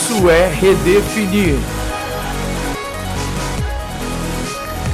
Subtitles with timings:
[0.00, 1.58] Isso é redefinir.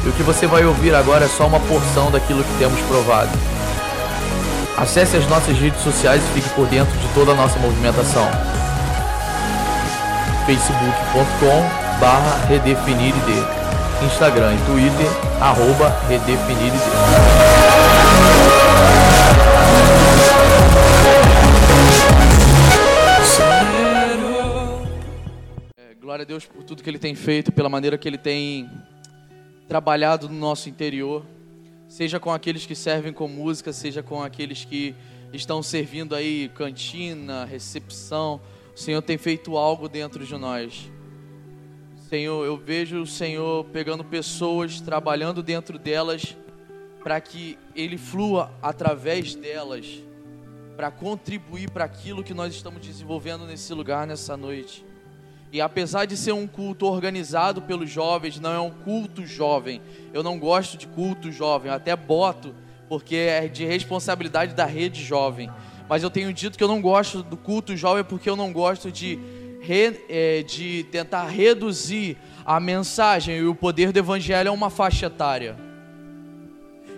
[0.02, 3.28] E o que você vai ouvir agora é só uma porção daquilo que temos provado.
[4.78, 8.26] Acesse as nossas redes sociais e fique por dentro de toda a nossa movimentação.
[10.46, 13.14] facebook.com barra redefinir
[14.06, 16.72] Instagram e Twitter, arroba redefinir
[26.14, 28.70] Glória a Deus por tudo que Ele tem feito, pela maneira que Ele tem
[29.66, 31.26] trabalhado no nosso interior,
[31.88, 34.94] seja com aqueles que servem com música, seja com aqueles que
[35.32, 38.40] estão servindo aí cantina, recepção.
[38.72, 40.88] O Senhor tem feito algo dentro de nós.
[42.08, 46.36] Senhor, eu vejo o Senhor pegando pessoas, trabalhando dentro delas,
[47.02, 50.00] para que Ele flua através delas,
[50.76, 54.93] para contribuir para aquilo que nós estamos desenvolvendo nesse lugar, nessa noite.
[55.54, 59.80] E apesar de ser um culto organizado pelos jovens, não é um culto jovem.
[60.12, 62.52] Eu não gosto de culto jovem, eu até boto,
[62.88, 65.48] porque é de responsabilidade da rede jovem.
[65.88, 68.90] Mas eu tenho dito que eu não gosto do culto jovem porque eu não gosto
[68.90, 69.16] de,
[69.60, 75.06] re, é, de tentar reduzir a mensagem e o poder do evangelho a uma faixa
[75.06, 75.56] etária.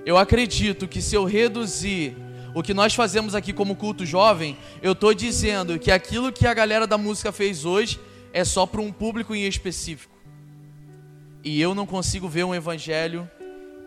[0.07, 2.17] Eu acredito que se eu reduzir
[2.55, 6.55] o que nós fazemos aqui como culto jovem, eu estou dizendo que aquilo que a
[6.55, 8.01] galera da música fez hoje
[8.33, 10.15] é só para um público em específico.
[11.43, 13.29] E eu não consigo ver um evangelho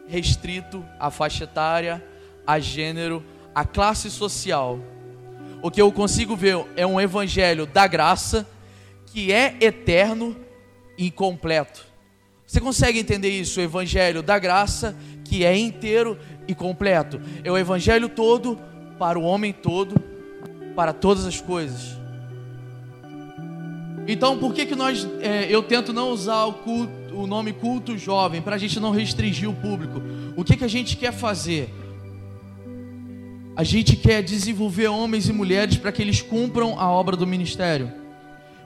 [0.08, 2.04] restrito à faixa etária,
[2.46, 3.24] a gênero,
[3.54, 4.80] a classe social.
[5.62, 8.48] O que eu consigo ver é um evangelho da graça
[9.06, 10.36] que é eterno
[10.98, 11.86] e completo.
[12.46, 13.60] Você consegue entender isso?
[13.60, 17.22] O evangelho da graça que é inteiro e completo.
[17.44, 18.58] É o evangelho todo
[18.98, 19.96] para o homem todo,
[20.76, 21.99] para todas as coisas.
[24.12, 27.96] Então, por que, que nós, é, eu tento não usar o, culto, o nome culto
[27.96, 30.02] jovem, para a gente não restringir o público?
[30.36, 31.70] O que, que a gente quer fazer?
[33.56, 37.92] A gente quer desenvolver homens e mulheres para que eles cumpram a obra do ministério.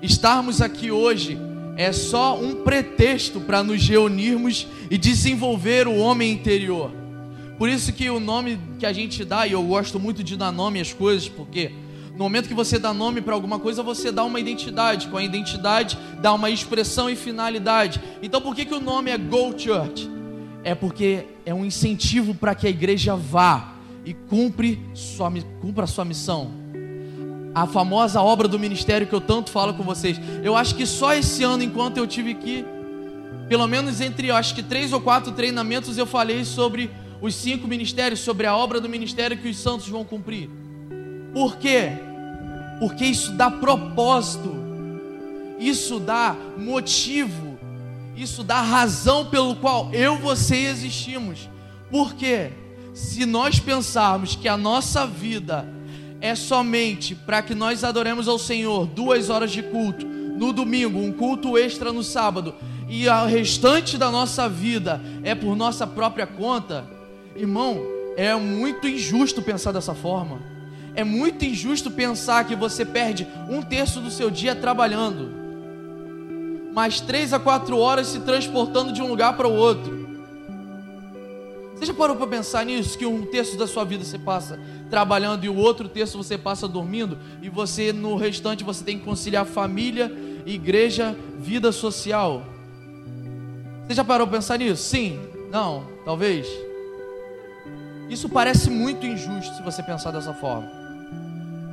[0.01, 1.37] Estarmos aqui hoje
[1.75, 6.89] é só um pretexto para nos reunirmos e desenvolver o homem interior.
[7.57, 10.53] Por isso que o nome que a gente dá, e eu gosto muito de dar
[10.53, 11.82] nome às coisas, porque
[12.13, 15.07] no momento que você dá nome para alguma coisa, você dá uma identidade.
[15.07, 17.99] Com a identidade, dá uma expressão e finalidade.
[18.21, 20.09] Então, por que, que o nome é Go Church?
[20.63, 23.73] É porque é um incentivo para que a igreja vá
[24.05, 26.51] e cumpre sua, cumpra a sua missão.
[27.55, 30.19] A famosa obra do ministério que eu tanto falo com vocês.
[30.43, 32.63] Eu acho que só esse ano, enquanto eu tive aqui,
[33.49, 38.19] pelo menos entre acho que três ou quatro treinamentos, eu falei sobre os cinco ministérios,
[38.19, 40.49] sobre a obra do ministério que os santos vão cumprir.
[41.33, 41.91] Por quê?
[42.79, 44.55] Porque isso dá propósito,
[45.59, 47.57] isso dá motivo,
[48.15, 51.49] isso dá razão pelo qual eu, você existimos.
[51.89, 52.51] Por quê?
[52.93, 55.67] Se nós pensarmos que a nossa vida
[56.21, 61.11] é somente para que nós adoremos ao Senhor duas horas de culto no domingo, um
[61.11, 62.53] culto extra no sábado,
[62.87, 66.85] e o restante da nossa vida é por nossa própria conta,
[67.35, 67.81] irmão,
[68.15, 70.52] é muito injusto pensar dessa forma.
[70.95, 75.31] É muito injusto pensar que você perde um terço do seu dia trabalhando,
[76.73, 80.03] mais três a quatro horas se transportando de um lugar para o outro.
[81.75, 82.97] Você já parou para pensar nisso?
[82.97, 84.59] Que um terço da sua vida você passa
[84.89, 89.03] trabalhando e o outro terço você passa dormindo, e você no restante você tem que
[89.03, 90.11] conciliar família,
[90.45, 92.43] igreja, vida social.
[93.87, 94.83] Você já parou para pensar nisso?
[94.83, 95.19] Sim?
[95.51, 95.87] Não?
[96.05, 96.47] Talvez?
[98.09, 100.82] Isso parece muito injusto se você pensar dessa forma.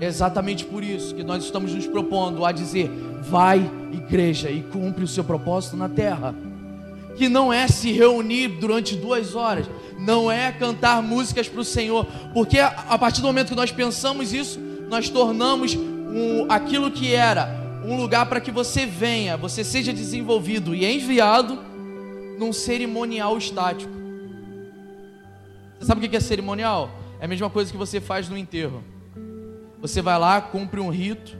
[0.01, 2.91] É exatamente por isso que nós estamos nos propondo a dizer:
[3.21, 6.35] vai, igreja, e cumpre o seu propósito na terra.
[7.17, 9.69] Que não é se reunir durante duas horas,
[9.99, 14.33] não é cantar músicas para o Senhor, porque a partir do momento que nós pensamos
[14.33, 19.93] isso, nós tornamos um, aquilo que era um lugar para que você venha, você seja
[19.93, 21.59] desenvolvido e enviado
[22.39, 23.93] num cerimonial estático.
[25.79, 26.91] Você sabe o que é cerimonial?
[27.21, 28.83] É a mesma coisa que você faz no enterro.
[29.81, 31.37] Você vai lá, cumpre um rito,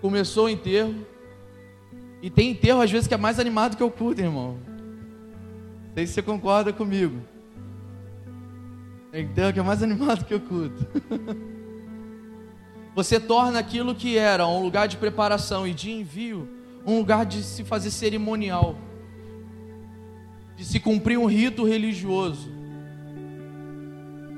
[0.00, 0.94] começou o enterro,
[2.20, 4.56] e tem enterro às vezes que é mais animado que o culto, irmão.
[4.66, 7.20] Não sei se você concorda comigo.
[9.10, 10.86] Tem enterro que é mais animado que o culto.
[12.94, 16.46] Você torna aquilo que era um lugar de preparação e de envio,
[16.84, 18.76] um lugar de se fazer cerimonial,
[20.56, 22.50] de se cumprir um rito religioso.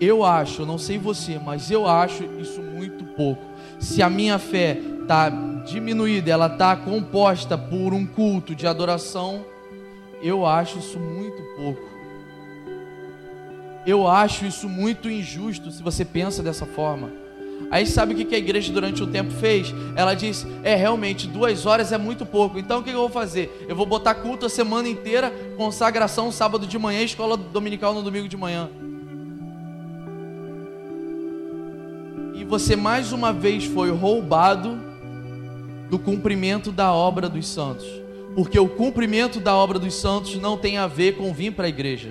[0.00, 2.73] Eu acho, não sei você, mas eu acho isso muito
[3.16, 3.42] pouco.
[3.78, 5.30] Se a minha fé está
[5.64, 9.44] diminuída, ela está composta por um culto de adoração,
[10.22, 11.94] eu acho isso muito pouco.
[13.86, 17.24] Eu acho isso muito injusto se você pensa dessa forma.
[17.70, 19.74] Aí sabe o que a igreja durante o tempo fez?
[19.94, 22.58] Ela disse: é realmente duas horas é muito pouco.
[22.58, 23.66] Então o que eu vou fazer?
[23.68, 28.28] Eu vou botar culto a semana inteira, consagração sábado de manhã, escola dominical no domingo
[28.28, 28.70] de manhã.
[32.48, 34.78] Você mais uma vez foi roubado
[35.88, 37.86] do cumprimento da obra dos santos,
[38.34, 41.68] porque o cumprimento da obra dos santos não tem a ver com vir para a
[41.68, 42.10] igreja.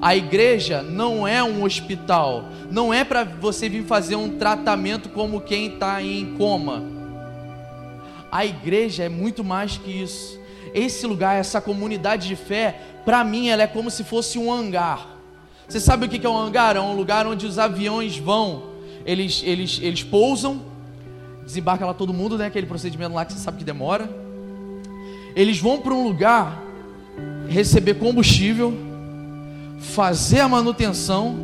[0.00, 5.40] A igreja não é um hospital, não é para você vir fazer um tratamento como
[5.40, 6.82] quem está em coma.
[8.30, 10.38] A igreja é muito mais que isso.
[10.74, 15.06] Esse lugar, essa comunidade de fé, para mim, ela é como se fosse um hangar.
[15.68, 16.76] Você sabe o que é um hangar?
[16.76, 18.73] É um lugar onde os aviões vão,
[19.04, 20.62] eles, eles, eles pousam,
[21.44, 22.46] desembarca lá todo mundo, né?
[22.46, 24.08] Aquele procedimento lá que você sabe que demora.
[25.36, 26.62] Eles vão para um lugar
[27.48, 28.72] receber combustível
[29.84, 31.36] fazer a manutenção,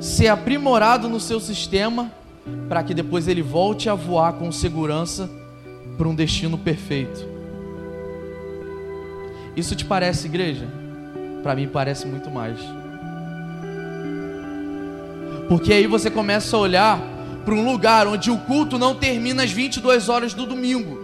[0.00, 2.12] ser aprimorado no seu sistema,
[2.68, 5.30] para que depois ele volte a voar com segurança
[5.96, 7.26] para um destino perfeito.
[9.56, 10.66] Isso te parece igreja?
[11.42, 12.58] Para mim parece muito mais.
[15.48, 17.00] Porque aí você começa a olhar
[17.44, 20.98] para um lugar onde o culto não termina às 22 horas do domingo.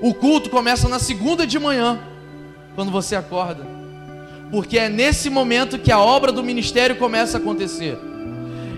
[0.00, 1.98] O culto começa na segunda de manhã,
[2.74, 3.76] quando você acorda
[4.50, 7.98] porque é nesse momento que a obra do ministério começa a acontecer.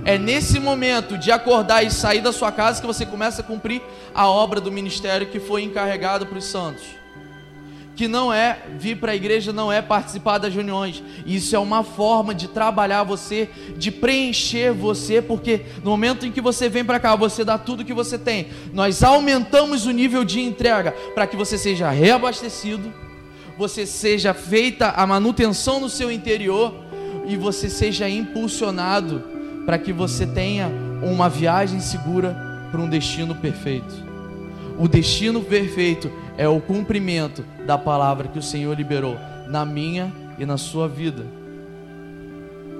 [0.04, 3.82] É nesse momento de acordar e sair da sua casa que você começa a cumprir
[4.14, 6.97] a obra do ministério que foi encarregado para os santos.
[7.98, 11.02] Que não é vir para a igreja, não é participar das reuniões.
[11.26, 16.40] Isso é uma forma de trabalhar você, de preencher você, porque no momento em que
[16.40, 18.50] você vem para cá, você dá tudo que você tem.
[18.72, 22.92] Nós aumentamos o nível de entrega para que você seja reabastecido
[23.58, 26.72] você seja feita a manutenção no seu interior
[27.26, 29.20] e você seja impulsionado
[29.66, 30.70] para que você tenha
[31.02, 32.36] uma viagem segura
[32.70, 33.92] para um destino perfeito.
[34.78, 39.18] O destino perfeito é o cumprimento da palavra que o Senhor liberou
[39.48, 41.26] na minha e na sua vida.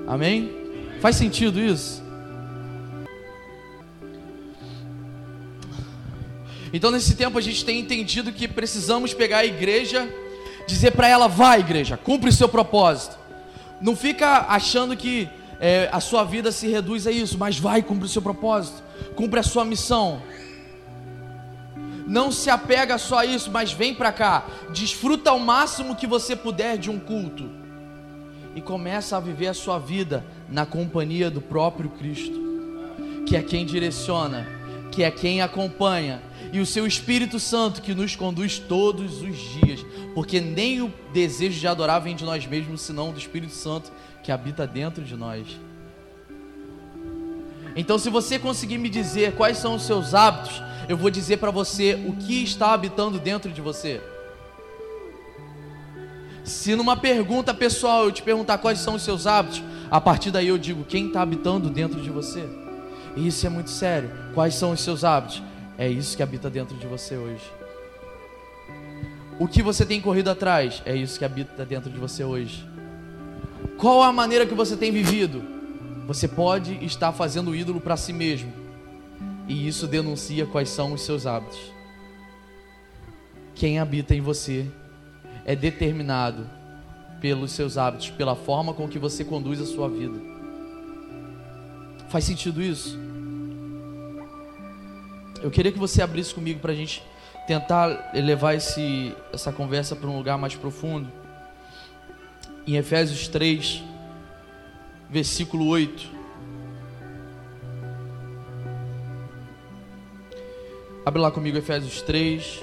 [0.07, 0.53] Amém?
[1.01, 2.01] Faz sentido isso?
[6.73, 10.09] Então, nesse tempo, a gente tem entendido que precisamos pegar a igreja
[10.67, 13.19] dizer para ela: vai, igreja, cumpre o seu propósito.
[13.81, 15.29] Não fica achando que
[15.59, 18.83] é, a sua vida se reduz a isso, mas vai, cumpre o seu propósito,
[19.17, 20.23] cumpre a sua missão.
[22.09, 26.35] Não se apega só a isso, mas vem para cá, desfruta ao máximo que você
[26.35, 27.51] puder de um culto.
[28.57, 32.41] E começa a viver a sua vida na companhia do próprio Cristo,
[33.27, 34.49] que é quem direciona,
[34.91, 39.85] que é quem acompanha, e o seu Espírito Santo que nos conduz todos os dias,
[40.15, 44.33] porque nem o desejo de adorar vem de nós mesmos, senão do Espírito Santo que
[44.33, 45.47] habita dentro de nós.
[47.79, 51.53] Então, se você conseguir me dizer quais são os seus hábitos, eu vou dizer para
[51.53, 54.01] você o que está habitando dentro de você.
[56.43, 60.49] Se numa pergunta pessoal eu te perguntar quais são os seus hábitos, a partir daí
[60.49, 62.45] eu digo quem está habitando dentro de você.
[63.15, 64.11] E isso é muito sério.
[64.35, 65.41] Quais são os seus hábitos?
[65.79, 67.45] É isso que habita dentro de você hoje.
[69.39, 70.83] O que você tem corrido atrás?
[70.85, 72.67] É isso que habita dentro de você hoje.
[73.77, 75.58] Qual a maneira que você tem vivido?
[76.09, 78.51] Você pode estar fazendo ídolo para si mesmo.
[79.47, 81.61] E isso denuncia quais são os seus hábitos.
[83.55, 84.67] Quem habita em você
[85.45, 86.49] é determinado
[87.21, 90.19] pelos seus hábitos, pela forma com que você conduz a sua vida.
[92.09, 92.99] Faz sentido isso?
[95.43, 97.03] Eu queria que você abrisse comigo para a gente
[97.47, 101.13] tentar levar esse, essa conversa para um lugar mais profundo.
[102.67, 103.83] Em Efésios 3,
[105.11, 106.19] versículo 8.
[111.05, 112.63] Abre lá comigo Efésios 3,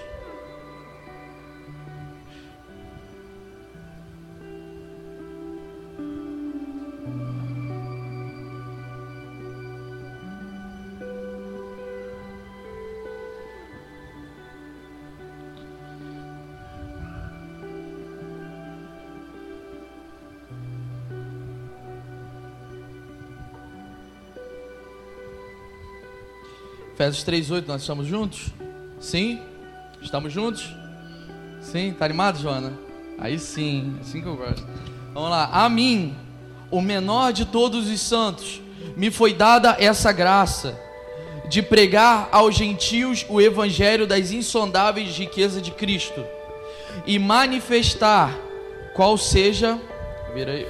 [26.96, 28.46] Efésios 3,8, nós estamos juntos?
[29.02, 29.42] Sim?
[30.02, 30.74] Estamos juntos?
[31.60, 31.92] Sim?
[31.92, 32.72] Tá animado, Joana?
[33.20, 34.66] Aí sim, assim que eu gosto.
[35.14, 35.50] Vamos lá.
[35.52, 36.16] A mim,
[36.72, 38.62] o menor de todos os santos,
[38.96, 40.80] me foi dada essa graça
[41.50, 46.24] de pregar aos gentios o evangelho das insondáveis riquezas de Cristo
[47.06, 48.34] e manifestar
[48.94, 49.78] qual seja,
[50.34, 50.68] vira aí,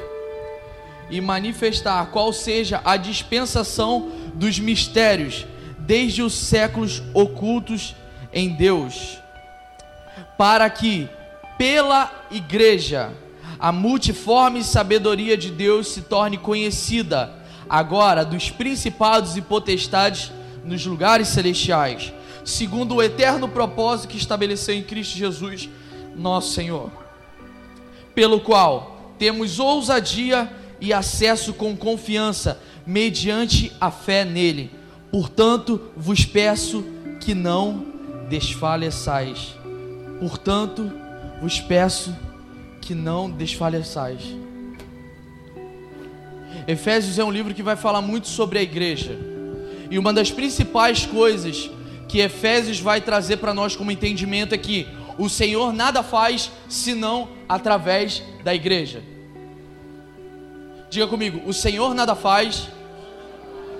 [1.07, 5.45] e manifestar qual seja a dispensação dos mistérios
[5.85, 7.95] desde os séculos ocultos
[8.33, 9.17] em Deus,
[10.37, 11.07] para que
[11.57, 13.13] pela igreja
[13.59, 17.33] a multiforme sabedoria de Deus se torne conhecida
[17.69, 20.31] agora dos principados e potestades
[20.63, 22.13] nos lugares celestiais,
[22.43, 25.69] segundo o eterno propósito que estabeleceu em Cristo Jesus,
[26.15, 26.91] nosso Senhor,
[28.13, 30.51] pelo qual temos ousadia
[30.81, 34.84] e acesso com confiança, mediante a fé nele.
[35.15, 36.83] Portanto, vos peço
[37.21, 37.85] que não
[38.27, 39.55] desfaleçais.
[40.19, 40.91] Portanto,
[41.41, 42.13] vos peço
[42.81, 44.23] que não desfaleçais.
[46.67, 49.17] Efésios é um livro que vai falar muito sobre a igreja.
[49.89, 51.71] E uma das principais coisas
[52.09, 54.85] que Efésios vai trazer para nós como entendimento é que
[55.17, 59.01] o Senhor nada faz senão através da igreja.
[60.89, 62.67] Diga comigo, o Senhor nada faz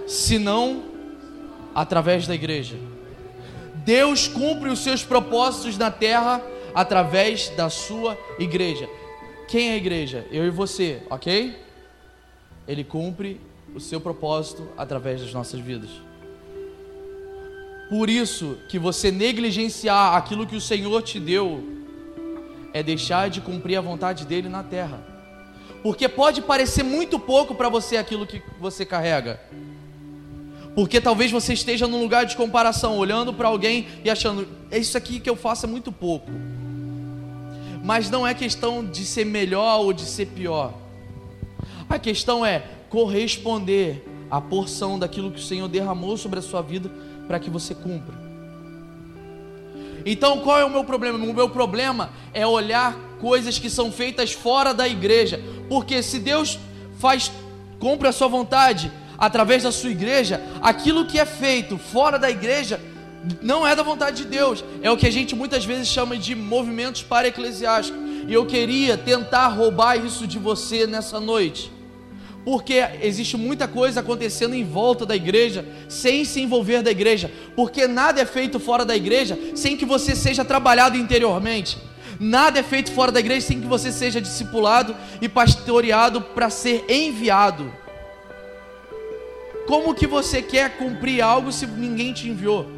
[0.08, 0.95] senão através
[2.28, 2.78] da igreja.
[3.86, 6.42] Deus cumpre os seus propósitos na terra
[6.74, 8.90] através da sua igreja.
[9.48, 10.26] Quem é a igreja?
[10.32, 11.56] Eu e você, ok?
[12.68, 13.40] Ele cumpre
[13.76, 15.90] o seu propósito através das nossas vidas.
[17.90, 21.64] Por isso que você negligenciar aquilo que o Senhor te deu
[22.74, 25.00] é deixar de cumprir a vontade dele na terra.
[25.84, 29.40] Porque pode parecer muito pouco para você aquilo que você carrega.
[30.76, 34.98] Porque talvez você esteja num lugar de comparação, olhando para alguém e achando, é isso
[34.98, 36.30] aqui que eu faço é muito pouco.
[37.82, 40.74] Mas não é questão de ser melhor ou de ser pior.
[41.90, 46.92] A questão é corresponder à porção daquilo que o Senhor derramou sobre a sua vida
[47.26, 48.26] para que você cumpra.
[50.06, 51.18] Então, qual é o meu problema?
[51.18, 56.60] O meu problema é olhar coisas que são feitas fora da igreja, porque se Deus
[57.00, 57.32] faz
[57.80, 62.80] cumpre a sua vontade através da sua igreja, aquilo que é feito fora da igreja
[63.42, 66.36] não é da vontade de Deus, é o que a gente muitas vezes chama de
[66.36, 68.00] movimentos para eclesiásticos.
[68.28, 71.72] E eu queria tentar roubar isso de você nessa noite.
[72.44, 77.88] Porque existe muita coisa acontecendo em volta da igreja sem se envolver da igreja, porque
[77.88, 81.78] nada é feito fora da igreja sem que você seja trabalhado interiormente.
[82.20, 86.86] Nada é feito fora da igreja sem que você seja discipulado e pastoreado para ser
[86.88, 87.72] enviado.
[89.68, 92.70] Como que você quer cumprir algo se ninguém te enviou?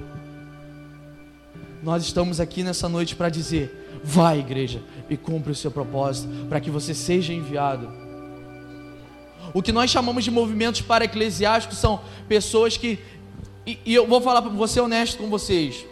[1.84, 6.60] Nós estamos aqui nessa noite para dizer: vai, igreja, e cumpre o seu propósito, para
[6.60, 7.92] que você seja enviado.
[9.54, 13.00] O que nós chamamos de movimentos para eclesiásticos são pessoas que,
[13.66, 15.86] e, e eu vou falar para você honesto com vocês,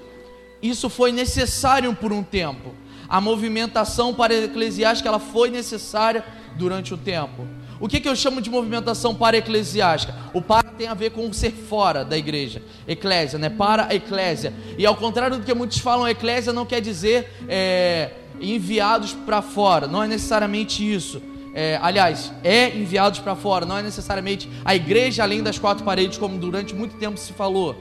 [0.62, 2.74] isso foi necessário por um tempo.
[3.08, 6.26] A movimentação para eclesiástica ela foi necessária
[6.58, 7.48] durante o tempo.
[7.80, 10.16] O que, que eu chamo de movimentação para eclesiástica?
[10.34, 12.62] O para tem a ver com ser fora da igreja.
[12.88, 13.50] Eclésia, né?
[13.50, 14.54] Para a eclésia.
[14.78, 19.88] E ao contrário do que muitos falam, eclésia não quer dizer é, enviados para fora.
[19.88, 21.22] Não é necessariamente isso.
[21.54, 23.66] É, aliás, é enviados para fora.
[23.66, 27.76] Não é necessariamente a igreja além das quatro paredes, como durante muito tempo se falou.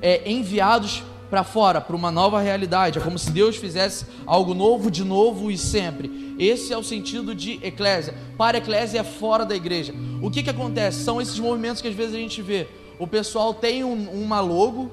[0.00, 2.98] É enviados para fora, para uma nova realidade.
[2.98, 6.23] É como se Deus fizesse algo novo de novo e sempre.
[6.38, 8.14] Esse é o sentido de eclésia.
[8.36, 9.94] Para eclésia é fora da igreja.
[10.22, 11.04] O que, que acontece?
[11.04, 12.66] São esses movimentos que às vezes a gente vê.
[12.98, 14.90] O pessoal tem um, uma logo,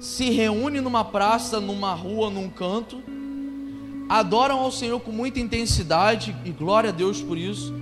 [0.00, 3.02] se reúne numa praça, numa rua, num canto,
[4.08, 7.74] adoram ao Senhor com muita intensidade e glória a Deus por isso.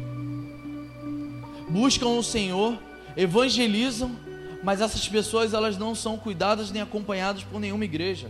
[1.68, 2.78] Buscam o Senhor,
[3.16, 4.26] evangelizam
[4.66, 8.28] mas essas pessoas elas não são cuidadas nem acompanhadas por nenhuma igreja.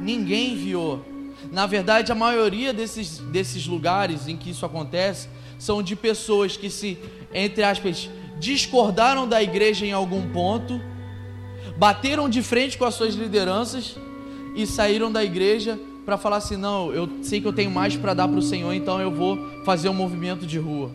[0.00, 1.04] Ninguém enviou.
[1.50, 5.28] Na verdade, a maioria desses, desses lugares em que isso acontece
[5.58, 6.98] são de pessoas que se,
[7.32, 10.80] entre aspas, discordaram da igreja em algum ponto,
[11.76, 13.96] bateram de frente com as suas lideranças
[14.54, 18.14] e saíram da igreja para falar assim: não, eu sei que eu tenho mais para
[18.14, 20.90] dar para o Senhor, então eu vou fazer um movimento de rua.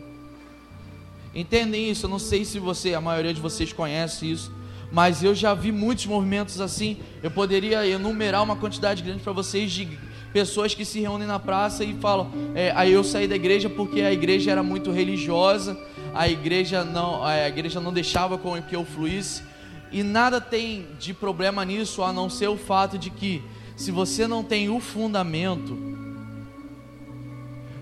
[1.34, 2.06] Entendem isso?
[2.06, 4.52] Eu não sei se você, a maioria de vocês conhece isso,
[4.90, 6.98] mas eu já vi muitos movimentos assim.
[7.22, 9.88] Eu poderia enumerar uma quantidade grande para vocês de
[10.32, 14.00] pessoas que se reúnem na praça e falam: é, aí eu saí da igreja porque
[14.00, 15.78] a igreja era muito religiosa,
[16.14, 19.42] a igreja não, a igreja não deixava com que eu fluísse.
[19.90, 23.42] E nada tem de problema nisso a não ser o fato de que
[23.76, 25.76] se você não tem o fundamento,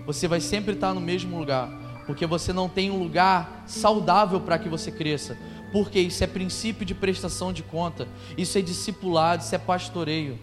[0.05, 1.79] você vai sempre estar no mesmo lugar.
[2.05, 5.37] porque você não tem um lugar saudável para que você cresça.
[5.71, 8.05] Porque isso é princípio de prestação de conta,
[8.37, 10.37] isso é discipulado, isso é pastoreio.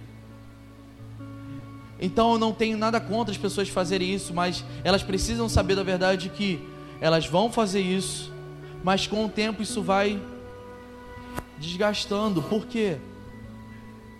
[2.00, 5.83] Então eu não tenho nada contra as pessoas fazerem isso, mas elas precisam saber da
[5.83, 6.61] verdade que
[7.00, 8.33] elas vão fazer isso,
[8.85, 10.21] mas com o tempo isso vai
[11.59, 12.43] desgastando.
[12.43, 12.99] Por quê?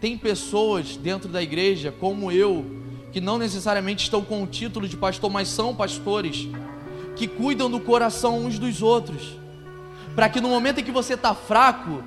[0.00, 2.64] Tem pessoas dentro da igreja, como eu,
[3.12, 6.49] que não necessariamente estão com o título de pastor, mas são pastores,
[7.16, 9.37] que cuidam do coração uns dos outros,
[10.14, 12.02] para que no momento em que você está fraco,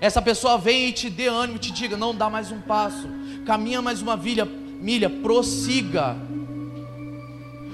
[0.00, 3.08] essa pessoa venha e te dê ânimo, te diga: não dá mais um passo,
[3.46, 4.46] caminha mais uma milha,
[4.82, 6.16] milha prossiga.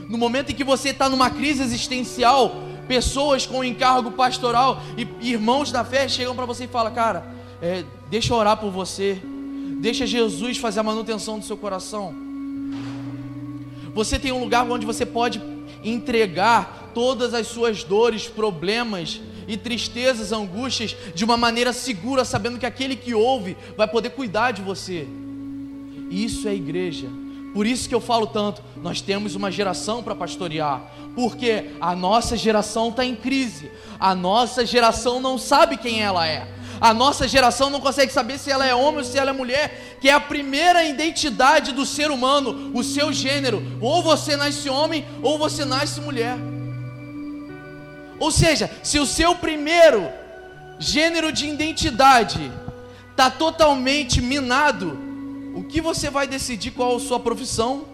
[0.08, 5.72] No momento em que você está numa crise existencial, pessoas com encargo pastoral e irmãos
[5.72, 7.26] da fé chegam para você e falam: cara,
[7.60, 9.20] é, deixa eu orar por você,
[9.80, 12.14] deixa Jesus fazer a manutenção do seu coração.
[13.94, 15.42] Você tem um lugar onde você pode
[15.82, 22.66] entregar todas as suas dores, problemas e tristezas, angústias de uma maneira segura, sabendo que
[22.66, 25.06] aquele que ouve vai poder cuidar de você.
[26.10, 27.08] Isso é igreja.
[27.54, 30.82] Por isso que eu falo tanto, nós temos uma geração para pastorear,
[31.14, 36.46] porque a nossa geração está em crise, a nossa geração não sabe quem ela é,
[36.80, 39.98] a nossa geração não consegue saber se ela é homem ou se ela é mulher,
[40.00, 43.62] que é a primeira identidade do ser humano, o seu gênero.
[43.80, 46.36] Ou você nasce homem ou você nasce mulher.
[48.20, 50.08] Ou seja, se o seu primeiro
[50.78, 52.50] gênero de identidade
[53.10, 55.07] está totalmente minado,
[55.54, 57.84] o que você vai decidir qual a sua profissão?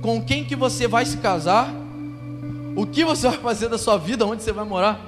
[0.00, 1.72] Com quem que você vai se casar?
[2.76, 4.26] O que você vai fazer da sua vida?
[4.26, 5.00] Onde você vai morar?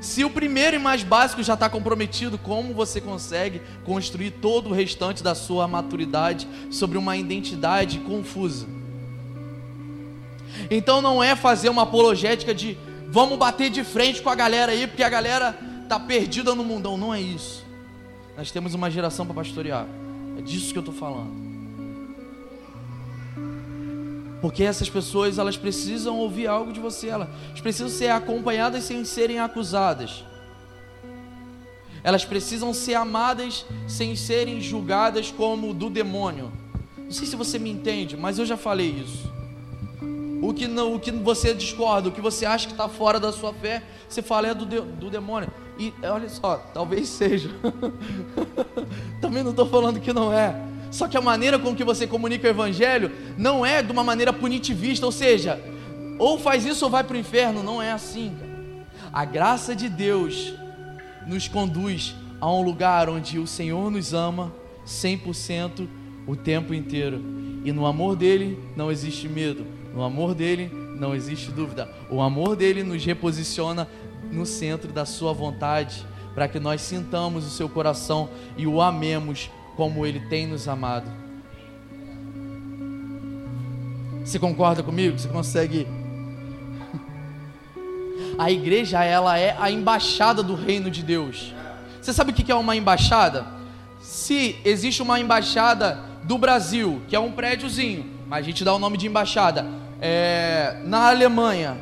[0.00, 4.72] Se o primeiro e mais básico já está comprometido, como você consegue construir todo o
[4.72, 8.66] restante da sua maturidade sobre uma identidade confusa?
[10.70, 12.76] Então não é fazer uma apologética de
[13.08, 16.96] vamos bater de frente com a galera aí, porque a galera está perdida no mundão.
[16.96, 17.64] Não é isso.
[18.36, 19.86] Nós temos uma geração para pastorear.
[20.38, 21.52] É disso que eu estou falando.
[24.40, 27.28] Porque essas pessoas, elas precisam ouvir algo de você, elas
[27.60, 30.24] precisam ser acompanhadas sem serem acusadas.
[32.02, 36.52] Elas precisam ser amadas sem serem julgadas como do demônio.
[36.98, 39.30] Não sei se você me entende, mas eu já falei isso.
[40.42, 43.30] O que, não, o que você discorda, o que você acha que está fora da
[43.30, 45.48] sua fé, você fala é do, de, do demônio.
[45.78, 47.48] E olha só, talvez seja.
[49.22, 50.60] Também não estou falando que não é.
[50.90, 54.32] Só que a maneira com que você comunica o evangelho não é de uma maneira
[54.32, 55.62] punitivista, ou seja,
[56.18, 58.36] ou faz isso ou vai para o inferno, não é assim.
[59.12, 60.54] A graça de Deus
[61.24, 64.52] nos conduz a um lugar onde o Senhor nos ama
[64.84, 65.86] 100%
[66.26, 67.22] o tempo inteiro.
[67.64, 71.88] E no amor dele não existe medo, no amor dele não existe dúvida.
[72.10, 73.88] O amor dele nos reposiciona
[74.30, 79.50] no centro da sua vontade, para que nós sintamos o seu coração e o amemos
[79.76, 81.10] como Ele tem nos amado.
[84.24, 85.18] Você concorda comigo?
[85.18, 85.86] Você consegue?
[88.38, 91.52] A igreja, ela é a embaixada do reino de Deus.
[92.00, 93.44] Você sabe o que é uma embaixada?
[94.00, 98.78] Se existe uma embaixada do Brasil, que é um prédiozinho, mas a gente dá o
[98.78, 99.66] nome de embaixada,
[100.00, 101.76] é, na Alemanha,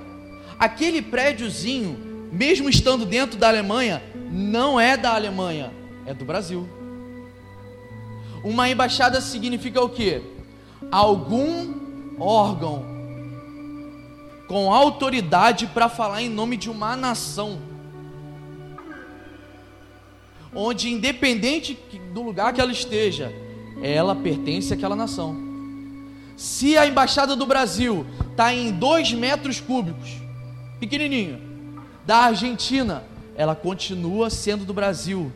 [0.59, 5.72] aquele prédiozinho, mesmo estando dentro da Alemanha, não é da Alemanha,
[6.07, 6.68] é do Brasil.
[8.44, 10.22] Uma embaixada significa o que?
[10.90, 11.74] Algum
[12.18, 12.85] órgão
[14.48, 17.61] com autoridade para falar em nome de uma nação.
[20.53, 21.79] Onde, independente
[22.12, 23.33] do lugar que ela esteja,
[23.81, 25.49] ela pertence àquela nação.
[26.40, 30.09] Se a embaixada do Brasil está em 2 metros cúbicos,
[30.81, 31.38] pequenininho,
[32.07, 33.05] da Argentina,
[33.37, 35.31] ela continua sendo do Brasil.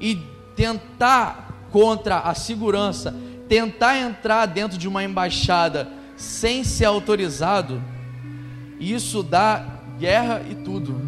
[0.00, 0.18] E
[0.56, 3.14] tentar contra a segurança,
[3.48, 7.80] tentar entrar dentro de uma embaixada sem ser autorizado,
[8.80, 9.64] isso dá
[9.96, 11.00] guerra e tudo.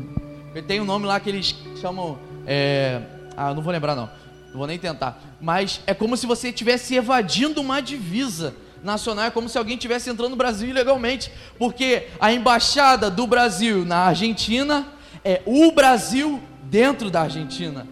[0.68, 2.20] Tem um nome lá que eles chamam.
[2.46, 3.02] É,
[3.36, 4.08] ah, não vou lembrar não.
[4.50, 5.20] Não vou nem tentar.
[5.40, 9.26] Mas é como se você estivesse evadindo uma divisa nacional.
[9.26, 11.30] É como se alguém estivesse entrando no Brasil ilegalmente.
[11.58, 14.86] Porque a embaixada do Brasil na Argentina
[15.24, 17.86] é o Brasil dentro da Argentina.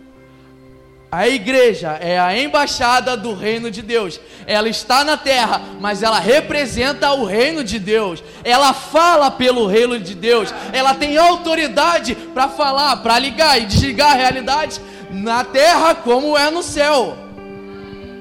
[1.11, 4.20] A igreja é a embaixada do reino de Deus.
[4.46, 8.22] Ela está na terra, mas ela representa o reino de Deus.
[8.44, 10.53] Ela fala pelo reino de Deus.
[10.70, 16.51] Ela tem autoridade para falar, para ligar e desligar a realidade na terra como é
[16.51, 17.28] no céu.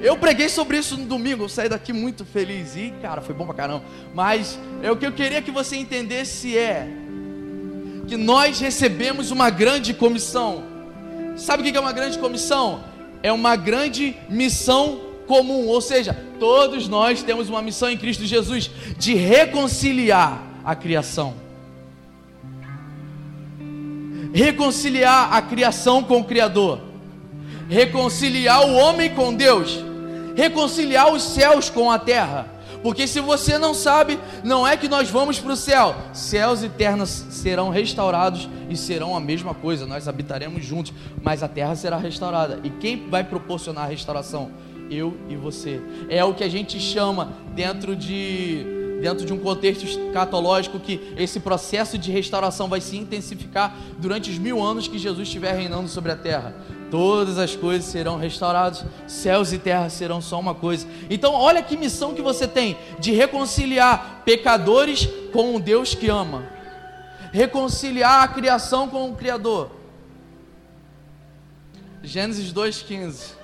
[0.00, 2.76] Eu preguei sobre isso no domingo, eu saí daqui muito feliz.
[2.76, 3.84] E, cara, foi bom pra caramba.
[4.14, 6.88] Mas é o que eu queria que você entendesse é
[8.06, 10.62] que nós recebemos uma grande comissão.
[11.36, 12.84] Sabe o que é uma grande comissão?
[13.22, 18.70] É uma grande missão comum, ou seja, todos nós temos uma missão em Cristo Jesus
[18.96, 21.34] de reconciliar a criação.
[24.32, 26.80] Reconciliar a criação com o Criador,
[27.68, 29.82] reconciliar o homem com Deus,
[30.38, 35.10] reconciliar os céus com a terra porque se você não sabe, não é que nós
[35.10, 35.96] vamos para o céu.
[36.12, 39.84] Céus eternos serão restaurados e serão a mesma coisa.
[39.84, 42.60] Nós habitaremos juntos, mas a terra será restaurada.
[42.62, 44.50] E quem vai proporcionar a restauração?
[44.90, 45.82] Eu e você.
[46.08, 51.38] É o que a gente chama dentro de dentro de um contexto escatológico que esse
[51.38, 56.10] processo de restauração vai se intensificar durante os mil anos que Jesus estiver reinando sobre
[56.10, 56.52] a terra
[56.90, 60.86] todas as coisas serão restauradas, céus e terra serão só uma coisa.
[61.08, 66.48] Então, olha que missão que você tem de reconciliar pecadores com um Deus que ama,
[67.32, 69.70] reconciliar a criação com o Criador.
[72.02, 73.38] Gênesis 2,15.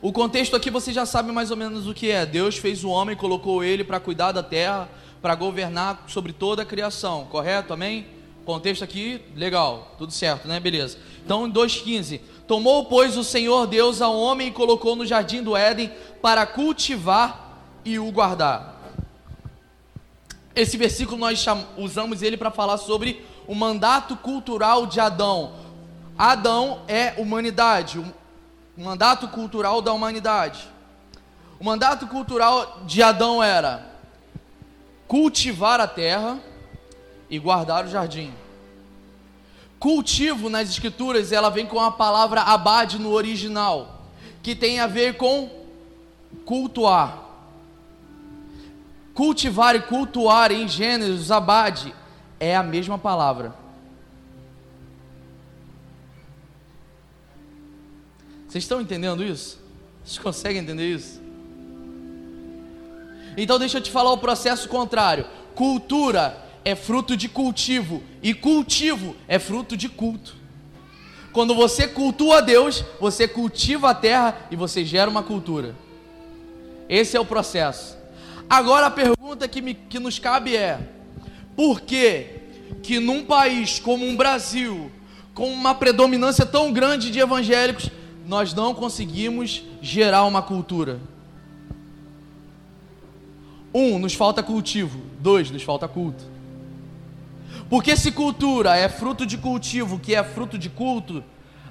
[0.00, 2.26] O contexto aqui você já sabe mais ou menos o que é.
[2.26, 4.88] Deus fez o homem, colocou ele para cuidar da terra,
[5.22, 7.72] para governar sobre toda a criação, correto?
[7.72, 8.15] Amém?
[8.46, 10.60] Contexto aqui, legal, tudo certo, né?
[10.60, 10.96] Beleza.
[11.24, 15.56] Então, em 2,15: Tomou, pois, o Senhor Deus ao homem e colocou no jardim do
[15.56, 18.80] Éden para cultivar e o guardar.
[20.54, 21.44] Esse versículo nós
[21.76, 25.54] usamos ele para falar sobre o mandato cultural de Adão.
[26.16, 30.68] Adão é humanidade, o mandato cultural da humanidade.
[31.58, 33.90] O mandato cultural de Adão era
[35.08, 36.38] cultivar a terra
[37.28, 38.32] e guardar o jardim.
[39.78, 44.06] Cultivo nas escrituras, ela vem com a palavra abade no original,
[44.42, 45.50] que tem a ver com
[46.44, 47.24] cultuar.
[49.14, 51.94] Cultivar e cultuar em Gênesis, abade,
[52.38, 53.54] é a mesma palavra.
[58.48, 59.58] Vocês estão entendendo isso?
[60.04, 61.20] Vocês conseguem entender isso?
[63.36, 65.26] Então deixa eu te falar o processo contrário.
[65.54, 70.34] Cultura é fruto de cultivo, e cultivo é fruto de culto.
[71.32, 75.76] Quando você cultua Deus, você cultiva a terra e você gera uma cultura.
[76.88, 77.96] Esse é o processo.
[78.50, 80.80] Agora a pergunta que, me, que nos cabe é:
[81.54, 82.26] por que,
[82.82, 84.90] que num país como o um Brasil,
[85.34, 87.90] com uma predominância tão grande de evangélicos,
[88.26, 90.98] nós não conseguimos gerar uma cultura?
[93.72, 95.00] Um, nos falta cultivo.
[95.20, 96.34] Dois, nos falta culto.
[97.68, 101.22] Porque se cultura é fruto de cultivo, que é fruto de culto,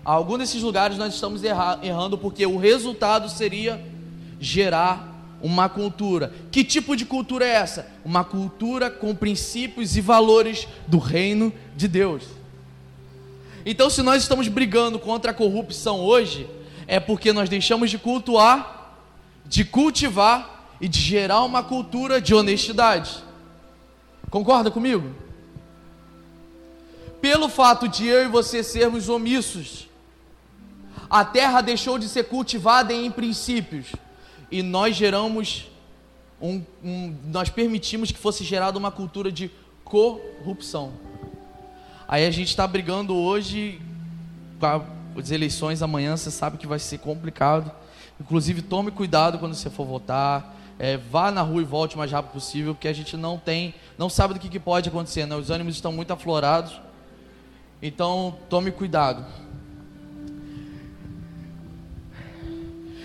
[0.04, 3.82] algum desses lugares nós estamos errando, porque o resultado seria
[4.40, 6.34] gerar uma cultura.
[6.52, 7.88] Que tipo de cultura é essa?
[8.04, 12.24] Uma cultura com princípios e valores do reino de Deus.
[13.66, 16.48] Então, se nós estamos brigando contra a corrupção hoje,
[16.88, 19.00] é porque nós deixamos de cultuar,
[19.46, 23.24] de cultivar e de gerar uma cultura de honestidade.
[24.30, 25.25] Concorda comigo?
[27.26, 29.90] Pelo fato de eu e você sermos omissos,
[31.10, 33.88] a terra deixou de ser cultivada em princípios
[34.52, 35.68] e nós geramos
[36.40, 39.50] um, um, nós permitimos que fosse gerada uma cultura de
[39.84, 40.94] corrupção.
[42.08, 43.82] Aí a gente está brigando hoje
[44.60, 47.72] com as eleições amanhã, você sabe que vai ser complicado.
[48.22, 50.56] Inclusive tome cuidado quando você for votar.
[50.78, 53.74] É, vá na rua e volte o mais rápido possível, porque a gente não tem,
[53.98, 55.36] não sabe do que, que pode acontecer, né?
[55.36, 56.85] Os ânimos estão muito aflorados.
[57.88, 59.24] Então, tome cuidado.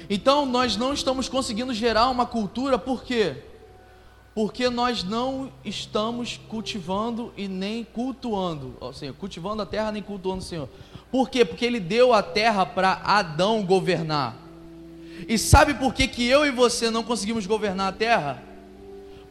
[0.08, 3.36] Então, nós não estamos conseguindo gerar uma cultura, por quê?
[4.34, 10.46] Porque nós não estamos cultivando e nem cultuando, seja, cultivando a terra nem cultuando o
[10.46, 10.68] Senhor.
[11.12, 11.44] Por quê?
[11.44, 14.34] Porque Ele deu a terra para Adão governar.
[15.28, 18.42] E sabe por que, que eu e você não conseguimos governar a terra?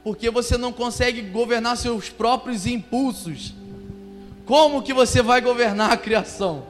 [0.04, 3.58] Porque você não consegue governar seus próprios impulsos.
[4.50, 6.64] Como que você vai governar a criação?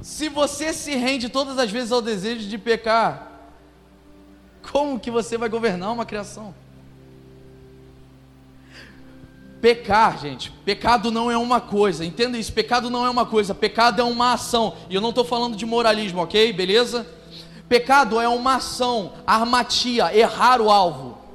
[0.00, 3.32] Se você se rende todas as vezes ao desejo de pecar,
[4.70, 6.54] como que você vai governar uma criação?
[9.60, 14.00] Pecar, gente, pecado não é uma coisa, entenda isso, pecado não é uma coisa, pecado
[14.00, 16.52] é uma ação, e eu não estou falando de moralismo, ok?
[16.52, 17.04] Beleza?
[17.68, 21.25] Pecado é uma ação, armatia, errar o alvo.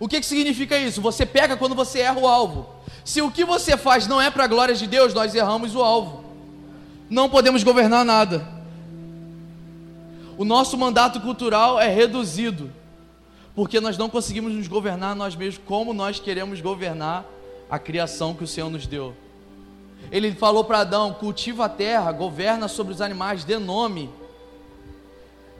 [0.00, 1.00] O que, que significa isso?
[1.00, 2.66] Você pega quando você erra o alvo.
[3.04, 5.82] Se o que você faz não é para a glória de Deus, nós erramos o
[5.82, 6.24] alvo.
[7.08, 8.46] Não podemos governar nada.
[10.36, 12.72] O nosso mandato cultural é reduzido.
[13.54, 17.24] porque nós não conseguimos nos governar nós mesmos como nós queremos governar
[17.70, 19.14] a criação que o Senhor nos deu.
[20.10, 24.10] Ele falou para Adão: cultiva a terra, governa sobre os animais, dê nome.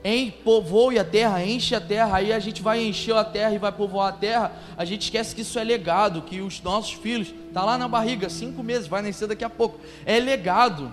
[0.07, 3.57] Em, povoe a terra, enche a terra, aí a gente vai encher a terra e
[3.57, 4.51] vai povoar a terra.
[4.77, 8.29] A gente esquece que isso é legado, que os nossos filhos, tá lá na barriga,
[8.29, 9.79] cinco meses, vai nascer daqui a pouco.
[10.05, 10.91] É legado.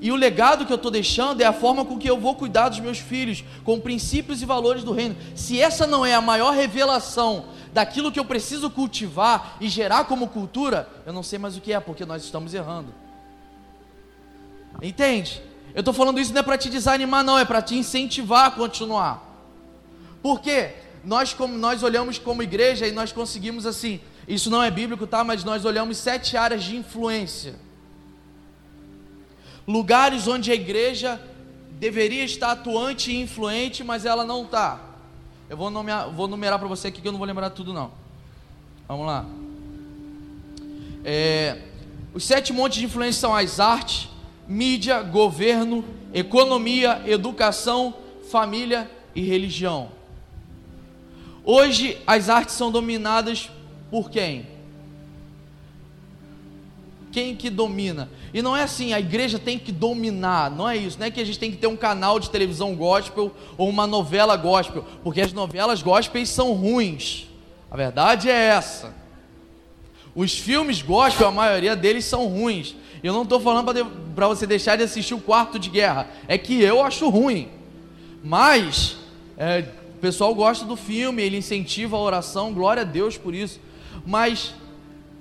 [0.00, 2.70] E o legado que eu estou deixando é a forma com que eu vou cuidar
[2.70, 5.16] dos meus filhos, com princípios e valores do reino.
[5.34, 10.28] Se essa não é a maior revelação daquilo que eu preciso cultivar e gerar como
[10.28, 12.88] cultura, eu não sei mais o que é, porque nós estamos errando.
[14.80, 15.42] Entende?
[15.74, 18.50] Eu estou falando isso não é para te desanimar, não, é para te incentivar a
[18.50, 19.22] continuar.
[20.22, 20.72] Por quê?
[21.02, 25.24] Nós, como, nós olhamos como igreja e nós conseguimos assim, isso não é bíblico, tá?
[25.24, 27.56] Mas nós olhamos sete áreas de influência.
[29.66, 31.20] Lugares onde a igreja
[31.72, 34.80] deveria estar atuante e influente, mas ela não está.
[35.50, 37.90] Eu vou, nomear, vou numerar para você aqui que eu não vou lembrar tudo não.
[38.86, 39.26] Vamos lá.
[41.04, 41.58] É,
[42.14, 44.08] os sete montes de influência são as artes,
[44.48, 47.94] mídia, governo, economia, educação,
[48.30, 49.90] família e religião.
[51.44, 53.50] Hoje as artes são dominadas
[53.90, 54.46] por quem?
[57.12, 58.08] Quem que domina?
[58.32, 61.20] E não é assim, a igreja tem que dominar, não é isso, não é que
[61.20, 65.20] a gente tem que ter um canal de televisão gospel ou uma novela gospel, porque
[65.20, 67.28] as novelas gospel são ruins.
[67.70, 68.92] A verdade é essa.
[70.14, 72.74] Os filmes gospel, a maioria deles são ruins.
[73.04, 73.70] Eu não estou falando
[74.14, 77.50] para você deixar de assistir o Quarto de Guerra, é que eu acho ruim.
[78.22, 78.96] Mas
[79.36, 83.60] é, o pessoal gosta do filme, ele incentiva a oração, glória a Deus por isso.
[84.06, 84.54] Mas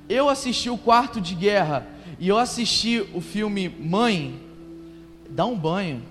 [0.08, 1.86] eu assisti o Quarto de Guerra
[2.18, 4.40] e eu assisti o filme Mãe,
[5.30, 6.04] dá um banho.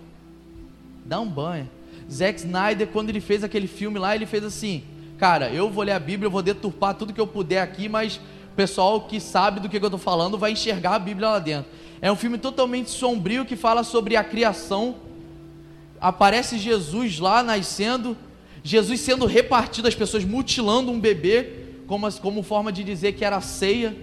[1.06, 1.70] Dá um banho.
[2.10, 4.84] Zack Snyder, quando ele fez aquele filme lá, ele fez assim:
[5.16, 8.20] Cara, eu vou ler a Bíblia, eu vou deturpar tudo que eu puder aqui, mas
[8.52, 11.70] o pessoal que sabe do que eu estou falando vai enxergar a Bíblia lá dentro.
[12.02, 14.96] É um filme totalmente sombrio que fala sobre a criação.
[15.98, 18.14] Aparece Jesus lá nascendo,
[18.62, 23.40] Jesus sendo repartido, as pessoas mutilando um bebê, como, como forma de dizer que era
[23.40, 23.96] ceia.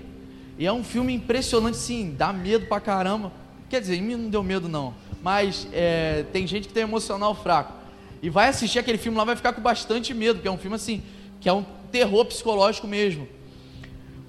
[0.57, 3.31] E é um filme impressionante, sim, dá medo pra caramba.
[3.69, 4.95] Quer dizer, em mim não deu medo, não.
[5.21, 7.73] Mas é, tem gente que tem emocional fraco.
[8.19, 10.75] E vai assistir aquele filme lá, vai ficar com bastante medo, porque é um filme
[10.75, 11.03] assim,
[11.39, 13.27] que é um terror psicológico mesmo.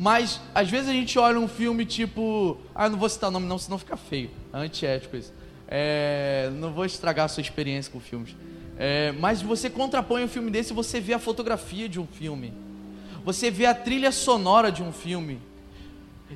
[0.00, 2.56] Mas às vezes a gente olha um filme tipo.
[2.74, 4.30] Ah, não vou citar nome, não, senão fica feio.
[4.50, 5.30] É antiético isso.
[5.68, 8.34] É, não vou estragar a sua experiência com filmes.
[8.78, 12.50] É, mas você contrapõe um filme desse e você vê a fotografia de um filme.
[13.26, 15.38] Você vê a trilha sonora de um filme.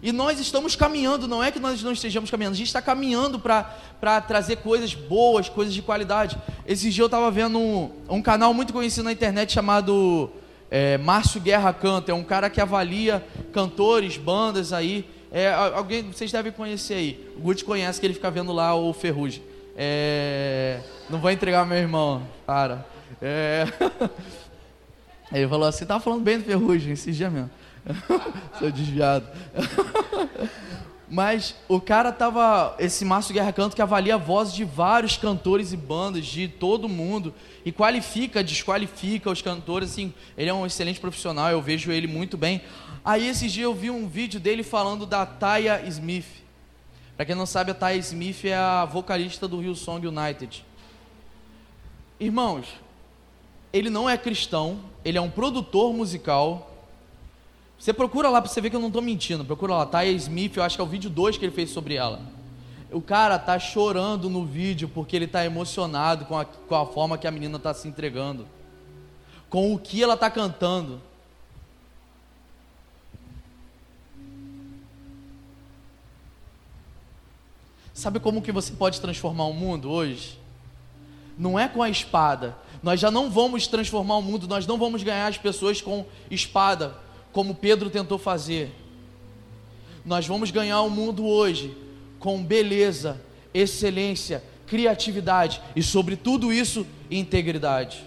[0.02, 3.40] E nós estamos caminhando, não é que nós não estejamos caminhando, a gente está caminhando
[3.40, 6.36] para trazer coisas boas, coisas de qualidade.
[6.66, 10.30] Esse dia eu estava vendo um, um, canal muito conhecido na internet chamado
[10.76, 15.08] é, Márcio Guerra Canta, é um cara que avalia cantores, bandas aí.
[15.30, 17.32] É, alguém, vocês devem conhecer aí.
[17.36, 19.40] O Guti conhece que ele fica vendo lá o Ferrugem.
[19.76, 22.84] É, não vou entregar meu irmão, para.
[23.22, 23.66] É,
[25.32, 27.50] ele falou assim, tava falando bem do Ferrugem esses dias mesmo.
[28.58, 29.28] Sou desviado.
[31.08, 32.74] Mas o cara tava.
[32.78, 36.88] Esse Márcio Guerra Canto que avalia a voz de vários cantores e bandas de todo
[36.88, 37.34] mundo.
[37.64, 39.90] E qualifica, desqualifica os cantores.
[39.90, 42.62] Assim, ele é um excelente profissional, eu vejo ele muito bem.
[43.04, 46.26] Aí esses dias eu vi um vídeo dele falando da Taya Smith.
[47.16, 50.64] Para quem não sabe, a Taya Smith é a vocalista do Hillsong United.
[52.18, 52.66] Irmãos,
[53.72, 56.73] ele não é cristão, ele é um produtor musical
[57.84, 59.44] você procura lá para você ver que eu não estou mentindo.
[59.44, 61.96] Procura lá, Taya Smith, eu acho que é o vídeo 2 que ele fez sobre
[61.96, 62.18] ela.
[62.90, 67.18] O cara tá chorando no vídeo porque ele tá emocionado com a, com a forma
[67.18, 68.48] que a menina tá se entregando,
[69.50, 70.98] com o que ela tá cantando.
[77.92, 80.38] Sabe como que você pode transformar o mundo hoje?
[81.36, 82.56] Não é com a espada.
[82.82, 87.03] Nós já não vamos transformar o mundo, nós não vamos ganhar as pessoas com espada
[87.34, 88.72] como Pedro tentou fazer.
[90.04, 91.76] Nós vamos ganhar o mundo hoje
[92.20, 93.20] com beleza,
[93.52, 98.04] excelência, criatividade e, sobre tudo isso, integridade.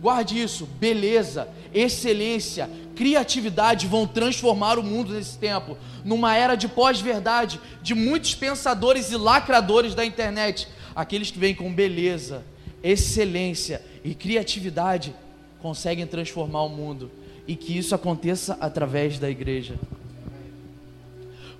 [0.00, 7.60] Guarde isso: beleza, excelência, criatividade vão transformar o mundo nesse tempo, numa era de pós-verdade,
[7.82, 10.68] de muitos pensadores e lacradores da internet.
[10.94, 12.44] Aqueles que vêm com beleza,
[12.84, 15.12] excelência e criatividade
[15.60, 17.10] conseguem transformar o mundo
[17.46, 19.74] e que isso aconteça através da igreja.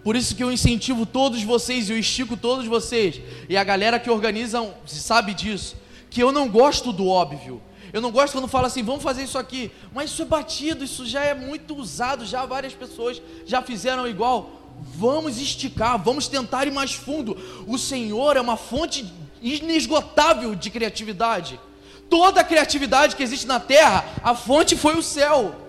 [0.02, 4.10] Por isso que eu incentivo todos vocês, eu estico todos vocês, e a galera que
[4.10, 5.76] organiza sabe disso,
[6.10, 7.60] que eu não gosto do óbvio.
[7.94, 9.70] Eu não gosto quando fala assim, vamos fazer isso aqui.
[9.94, 14.50] Mas isso é batido, isso já é muito usado, já várias pessoas já fizeram igual.
[14.96, 17.36] Vamos esticar, vamos tentar ir mais fundo.
[17.68, 19.06] O Senhor é uma fonte
[19.40, 21.60] inesgotável de criatividade.
[22.10, 25.63] Toda a criatividade que existe na terra, a fonte foi o céu.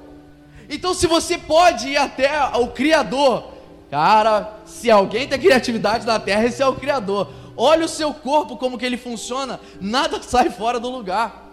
[0.70, 3.52] Então, se você pode ir até o Criador,
[3.90, 7.30] cara, se alguém tem criatividade na terra, esse é o Criador.
[7.58, 11.44] Olha o seu corpo, como que ele funciona, nada sai fora do lugar.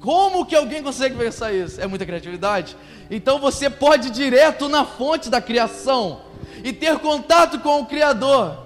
[0.00, 1.80] Como que alguém consegue pensar isso?
[1.80, 2.76] É muita criatividade.
[3.08, 6.22] Então você pode ir direto na fonte da criação
[6.64, 8.58] e ter contato com o Criador.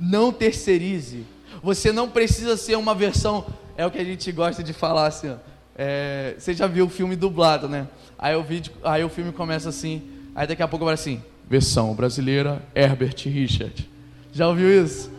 [0.00, 1.24] Não terceirize.
[1.62, 3.46] Você não precisa ser uma versão.
[3.76, 5.36] É o que a gente gosta de falar assim.
[5.76, 7.88] É, você já viu o filme dublado, né?
[8.18, 10.02] Aí o, vídeo, aí o filme começa assim.
[10.34, 13.88] Aí daqui a pouco vai assim: versão brasileira Herbert Richard.
[14.32, 15.12] Já ouviu isso?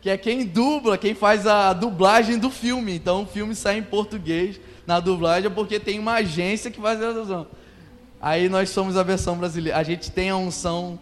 [0.00, 2.94] Que é quem dubla, quem faz a dublagem do filme.
[2.94, 7.12] Então o filme sai em português na dublagem porque tem uma agência que faz a
[7.12, 7.46] tradução.
[8.20, 9.78] Aí nós somos a versão brasileira.
[9.78, 10.98] A gente tem a unção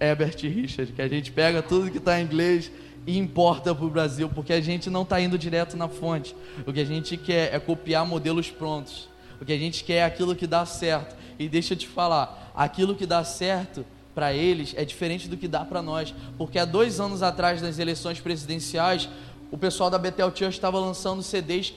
[0.00, 2.70] Herbert Richard, que a gente pega tudo que está em inglês
[3.06, 6.34] e importa para o Brasil, porque a gente não está indo direto na fonte.
[6.66, 9.08] O que a gente quer é copiar modelos prontos.
[9.40, 11.16] O que a gente quer é aquilo que dá certo.
[11.38, 15.48] E deixa eu te falar, aquilo que dá certo para eles é diferente do que
[15.48, 16.14] dá para nós.
[16.38, 19.08] Porque há dois anos atrás, nas eleições presidenciais,
[19.50, 21.74] o pessoal da Bethel Church estava lançando CDs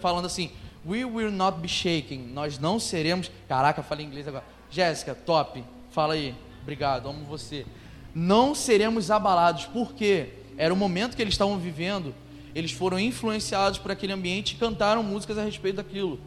[0.00, 0.50] falando assim:
[0.86, 2.28] We will not be shaken.
[2.32, 3.30] Nós não seremos.
[3.48, 4.44] Caraca, falei inglês agora.
[4.70, 5.64] Jéssica, top.
[5.90, 6.34] Fala aí.
[6.62, 7.66] Obrigado, amo você.
[8.14, 9.66] Não seremos abalados.
[9.66, 10.41] Por quê?
[10.56, 12.14] Era o momento que eles estavam vivendo.
[12.54, 16.20] Eles foram influenciados por aquele ambiente e cantaram músicas a respeito daquilo.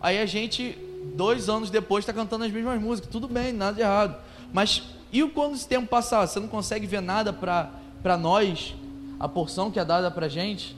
[0.00, 0.76] Aí a gente,
[1.14, 3.10] dois anos depois, está cantando as mesmas músicas.
[3.10, 4.16] Tudo bem, nada de errado.
[4.52, 6.26] Mas e quando esse tempo passar?
[6.26, 8.74] Você não consegue ver nada para nós,
[9.18, 10.76] a porção que é dada para gente?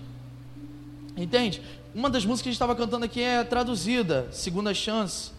[1.17, 1.61] Entende?
[1.95, 5.33] Uma das músicas que a gente estava cantando aqui é traduzida, Segunda Chance.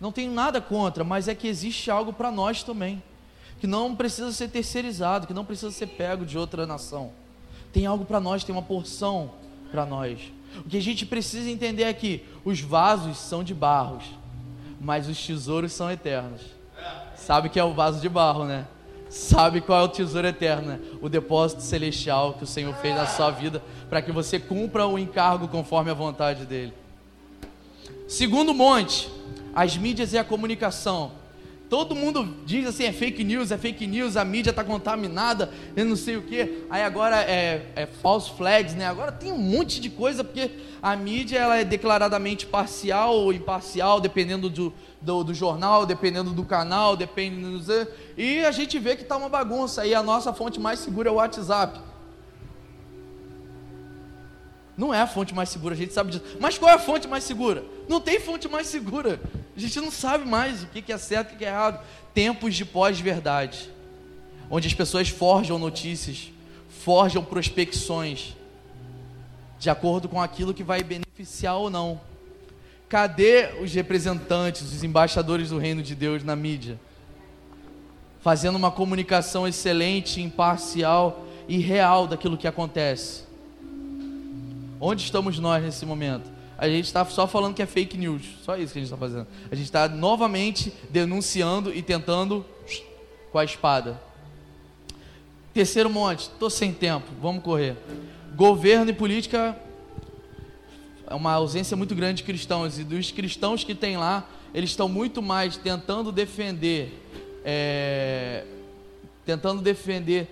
[0.00, 3.02] Não tenho nada contra, mas é que existe algo para nós também,
[3.62, 7.12] que não precisa ser terceirizado, que não precisa ser pego de outra nação.
[7.72, 9.30] Tem algo para nós, tem uma porção
[9.70, 10.18] para nós.
[10.66, 14.02] O que a gente precisa entender é que os vasos são de barros,
[14.80, 16.40] mas os tesouros são eternos.
[17.14, 18.66] Sabe que é o vaso de barro, né?
[19.08, 20.80] sabe qual é o tesouro eterno, né?
[21.00, 24.98] o depósito celestial que o Senhor fez na sua vida, para que você cumpra o
[24.98, 26.72] encargo conforme a vontade dele.
[28.08, 29.08] Segundo monte,
[29.54, 31.21] as mídias e a comunicação.
[31.72, 35.86] Todo mundo diz assim, é fake news, é fake news, a mídia está contaminada, eu
[35.86, 36.66] não sei o que.
[36.68, 38.84] Aí agora é, é false flags, né?
[38.84, 40.50] Agora tem um monte de coisa, porque
[40.82, 46.44] a mídia ela é declaradamente parcial ou imparcial, dependendo do, do, do jornal, dependendo do
[46.44, 47.88] canal, dependendo do...
[48.18, 49.86] E a gente vê que está uma bagunça.
[49.86, 51.80] E a nossa fonte mais segura é o WhatsApp.
[54.76, 56.36] Não é a fonte mais segura, a gente sabe disso.
[56.38, 57.64] Mas qual é a fonte mais segura?
[57.88, 59.18] Não tem fonte mais segura.
[59.62, 61.80] Gente não sabe mais o que é certo e o que é errado.
[62.12, 63.70] Tempos de pós-verdade,
[64.50, 66.32] onde as pessoas forjam notícias,
[66.68, 68.34] forjam prospecções,
[69.60, 72.00] de acordo com aquilo que vai beneficiar ou não.
[72.88, 76.76] Cadê os representantes, os embaixadores do reino de Deus na mídia?
[78.20, 83.22] Fazendo uma comunicação excelente, imparcial e real daquilo que acontece.
[84.80, 86.31] Onde estamos nós nesse momento?
[86.62, 88.96] A gente está só falando que é fake news, só isso que a gente está
[88.96, 89.26] fazendo.
[89.50, 92.46] A gente está novamente denunciando e tentando
[93.32, 94.00] com a espada.
[95.52, 97.76] Terceiro monte, estou sem tempo, vamos correr.
[98.36, 99.58] Governo e política
[101.08, 104.88] é uma ausência muito grande de cristãos e dos cristãos que tem lá, eles estão
[104.88, 106.96] muito mais tentando defender,
[107.44, 108.44] é,
[109.26, 110.28] tentando defender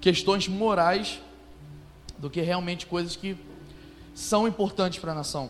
[0.00, 1.20] questões morais
[2.18, 3.36] do que realmente coisas que
[4.18, 5.48] são importantes para a nação.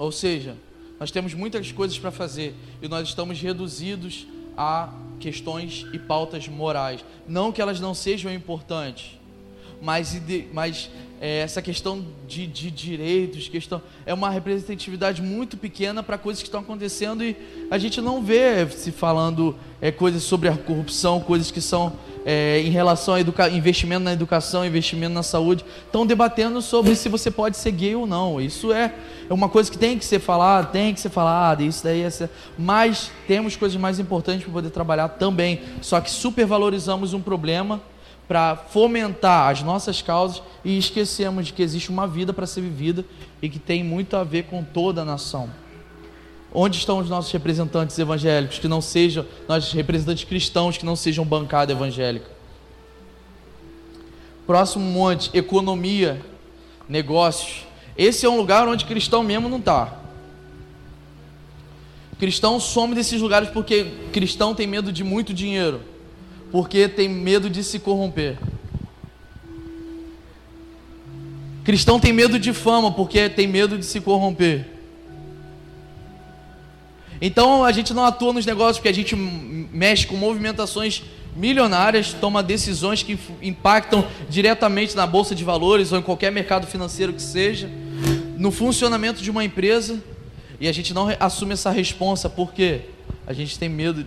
[0.00, 0.56] Ou seja,
[0.98, 7.04] nós temos muitas coisas para fazer e nós estamos reduzidos a questões e pautas morais.
[7.28, 9.17] Não que elas não sejam importantes,
[9.80, 10.20] mas,
[10.52, 16.42] mas é, essa questão de, de, direitos, questão é uma representatividade muito pequena para coisas
[16.42, 17.36] que estão acontecendo e
[17.70, 21.92] a gente não vê se falando é, coisas sobre a corrupção, coisas que são
[22.24, 27.08] é, em relação a educa investimento na educação, investimento na saúde, estão debatendo sobre se
[27.08, 28.40] você pode ser gay ou não.
[28.40, 28.94] Isso é,
[29.28, 32.10] é uma coisa que tem que ser falada, tem que ser falada, isso daí é
[32.10, 32.30] ser...
[32.58, 35.62] Mas temos coisas mais importantes para poder trabalhar também.
[35.80, 37.80] Só que supervalorizamos um problema
[38.28, 43.02] para fomentar as nossas causas e esquecemos de que existe uma vida para ser vivida
[43.40, 45.48] e que tem muito a ver com toda a nação.
[46.52, 51.24] Onde estão os nossos representantes evangélicos que não sejam, nossos representantes cristãos que não sejam
[51.24, 52.30] bancada evangélica?
[54.46, 56.20] Próximo monte, economia,
[56.86, 57.66] negócios.
[57.96, 59.98] Esse é um lugar onde cristão mesmo não está.
[62.18, 65.80] Cristão some desses lugares porque cristão tem medo de muito dinheiro,
[66.50, 68.38] porque tem medo de se corromper.
[71.64, 74.66] Cristão tem medo de fama porque tem medo de se corromper.
[77.20, 81.02] Então a gente não atua nos negócios porque a gente mexe com movimentações
[81.36, 87.12] milionárias, toma decisões que impactam diretamente na bolsa de valores ou em qualquer mercado financeiro
[87.12, 87.70] que seja,
[88.36, 90.02] no funcionamento de uma empresa,
[90.60, 92.80] e a gente não assume essa responsa porque
[93.26, 94.04] a gente tem medo.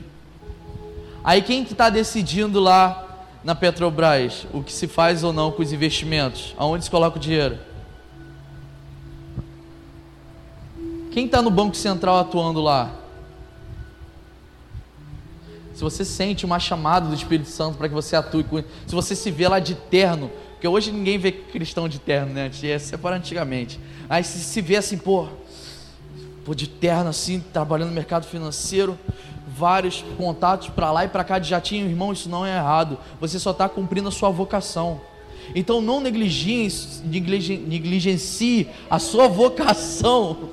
[1.23, 5.61] Aí quem que está decidindo lá na Petrobras o que se faz ou não com
[5.61, 6.55] os investimentos?
[6.57, 7.57] Aonde se coloca o dinheiro?
[11.11, 13.01] Quem está no Banco Central atuando lá?
[15.81, 18.45] se você sente uma chamada do Espírito Santo para que você atue
[18.85, 22.51] se você se vê lá de terno, porque hoje ninguém vê cristão de terno, né?
[22.61, 23.79] Ia separar antigamente.
[24.07, 25.27] Aí se se vê assim, pô,
[26.45, 28.95] pô, de terno assim, trabalhando no mercado financeiro,
[29.55, 32.97] vários contatos para lá e para cá de jatinho, irmão, isso não é errado.
[33.19, 35.01] Você só está cumprindo a sua vocação.
[35.53, 40.49] Então não negligencie, negligencie a sua vocação,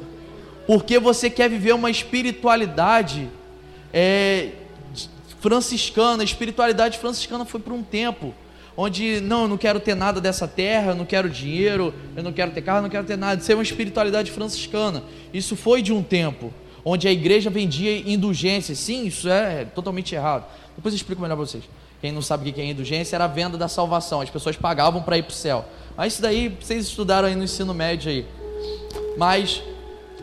[0.66, 3.28] porque você quer viver uma espiritualidade
[3.92, 4.50] é,
[5.40, 8.34] franciscana, a espiritualidade franciscana foi por um tempo
[8.76, 12.32] onde não, eu não quero ter nada dessa terra, eu não quero dinheiro, eu não
[12.32, 13.40] quero ter carro, eu não quero ter nada.
[13.40, 15.02] Isso é uma espiritualidade franciscana.
[15.34, 16.54] Isso foi de um tempo
[16.88, 18.78] onde a igreja vendia indulgências.
[18.78, 20.46] Sim, isso é totalmente errado.
[20.74, 21.64] Depois eu explico melhor para vocês.
[22.00, 24.20] Quem não sabe o que é indulgência, era a venda da salvação.
[24.20, 25.64] As pessoas pagavam para ir para o céu.
[25.96, 28.24] Mas isso daí vocês estudaram aí no ensino médio aí.
[29.18, 29.62] Mas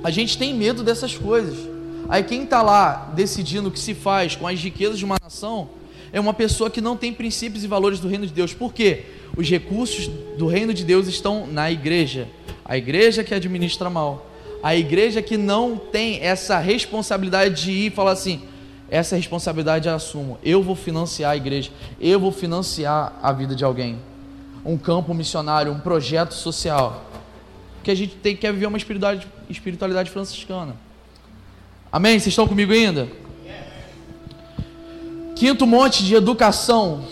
[0.03, 1.69] a gente tem medo dessas coisas.
[2.09, 5.69] Aí quem está lá decidindo o que se faz com as riquezas de uma nação
[6.11, 8.53] é uma pessoa que não tem princípios e valores do reino de Deus.
[8.53, 9.03] Por quê?
[9.35, 10.07] Os recursos
[10.37, 12.27] do reino de Deus estão na igreja.
[12.63, 14.25] A igreja que administra mal.
[14.65, 18.41] A igreja que não tem essa responsabilidade de ir e falar assim:
[18.89, 20.39] essa responsabilidade eu assumo.
[20.43, 21.69] Eu vou financiar a igreja.
[22.01, 23.99] Eu vou financiar a vida de alguém.
[24.65, 27.05] Um campo missionário, um projeto social.
[27.83, 30.75] Que a gente tem, quer viver uma espiritualidade, espiritualidade franciscana.
[31.91, 32.13] Amém?
[32.13, 33.07] Vocês estão comigo ainda?
[35.35, 37.05] Quinto monte de educação.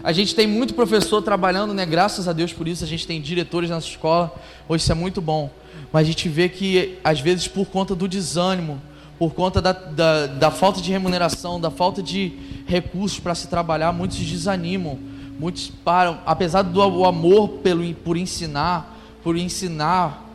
[0.00, 1.84] A gente tem muito professor trabalhando, né?
[1.84, 2.84] Graças a Deus por isso.
[2.84, 4.32] A gente tem diretores na escola.
[4.68, 5.50] Hoje isso é muito bom.
[5.94, 8.82] Mas a gente vê que, às vezes, por conta do desânimo,
[9.16, 12.32] por conta da, da, da falta de remuneração, da falta de
[12.66, 14.98] recursos para se trabalhar, muitos desanimam.
[15.38, 16.18] Muitos param.
[16.26, 18.92] Apesar do amor pelo, por ensinar,
[19.22, 20.28] por ensinar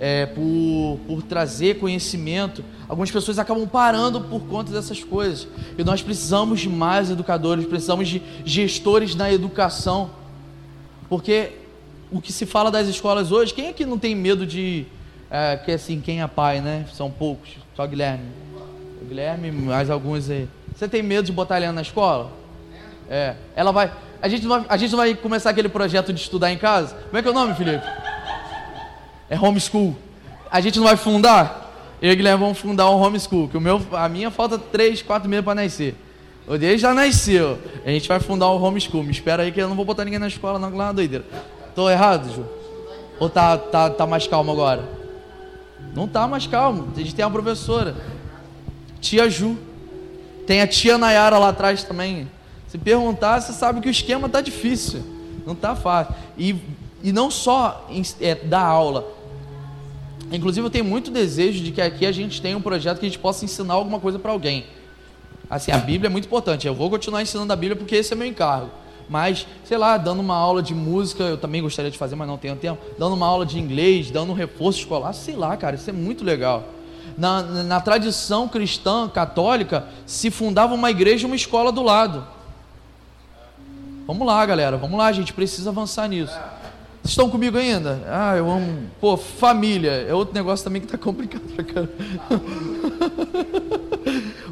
[0.00, 5.46] é, por, por trazer conhecimento, algumas pessoas acabam parando por conta dessas coisas.
[5.78, 10.10] E nós precisamos de mais educadores, precisamos de gestores na educação.
[11.08, 11.52] Porque
[12.10, 14.86] o que se fala das escolas hoje, quem é que não tem medo de.
[15.36, 16.86] É, que assim, quem é pai, né?
[16.92, 18.22] São poucos, só Guilherme.
[19.02, 20.48] O Guilherme, mais alguns aí.
[20.72, 22.30] Você tem medo de botar ela na escola?
[23.10, 23.34] É.
[23.56, 23.90] Ela vai.
[24.22, 26.94] A gente, vai, a gente vai começar aquele projeto de estudar em casa?
[27.06, 27.84] Como é que é o nome, Felipe?
[29.28, 29.96] É homeschool.
[30.48, 31.68] A gente não vai fundar?
[32.00, 35.28] Eu e Guilherme vamos fundar um homeschool, que o meu, a minha falta três, quatro
[35.28, 35.96] meses para nascer.
[36.46, 37.58] O dele já nasceu.
[37.84, 39.02] A gente vai fundar um homeschool.
[39.02, 40.86] Me espera aí que eu não vou botar ninguém na escola, não, que lá é
[40.86, 41.24] uma doideira.
[41.74, 42.46] Tô errado, Ju?
[43.18, 45.02] Ou tá, tá, tá mais calmo agora?
[45.94, 46.88] Não tá mais calmo.
[46.94, 47.96] A gente tem uma professora.
[49.00, 49.56] Tia Ju.
[50.46, 52.28] Tem a tia Nayara lá atrás também.
[52.68, 55.02] Se perguntar, você sabe que o esquema tá difícil.
[55.46, 56.14] Não tá fácil.
[56.36, 56.56] E
[57.04, 57.86] e não só
[58.18, 59.06] é, dar aula.
[60.32, 63.08] Inclusive, eu tenho muito desejo de que aqui a gente tenha um projeto que a
[63.10, 64.64] gente possa ensinar alguma coisa para alguém.
[65.50, 66.66] Assim, a Bíblia é muito importante.
[66.66, 68.70] Eu vou continuar ensinando a Bíblia porque esse é meu encargo.
[69.08, 72.38] Mas, sei lá, dando uma aula de música, eu também gostaria de fazer, mas não
[72.38, 72.82] tenho tempo.
[72.98, 76.24] Dando uma aula de inglês, dando um reforço escolar, sei lá, cara, isso é muito
[76.24, 76.64] legal.
[77.16, 82.26] Na, na tradição cristã, católica, se fundava uma igreja e uma escola do lado.
[84.06, 86.34] Vamos lá, galera, vamos lá, a gente precisa avançar nisso.
[87.02, 88.02] Vocês estão comigo ainda?
[88.08, 88.84] Ah, eu amo.
[89.00, 91.92] Pô, família é outro negócio também que está complicado pra caramba.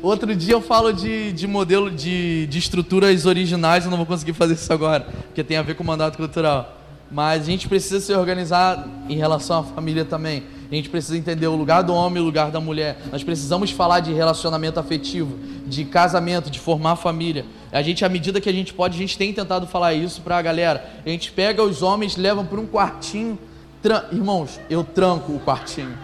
[0.03, 4.33] Outro dia eu falo de, de modelo de, de estruturas originais, eu não vou conseguir
[4.33, 6.77] fazer isso agora, porque tem a ver com o mandato cultural.
[7.09, 10.43] Mas a gente precisa se organizar em relação à família também.
[10.73, 13.01] A gente precisa entender o lugar do homem e o lugar da mulher.
[13.13, 17.45] Nós precisamos falar de relacionamento afetivo, de casamento, de formar família.
[17.71, 20.37] A gente, à medida que a gente pode, a gente tem tentado falar isso para
[20.37, 20.85] a galera.
[21.07, 23.39] A gente pega os homens, leva para um quartinho.
[23.81, 24.03] Tran...
[24.11, 25.97] Irmãos, eu tranco o quartinho.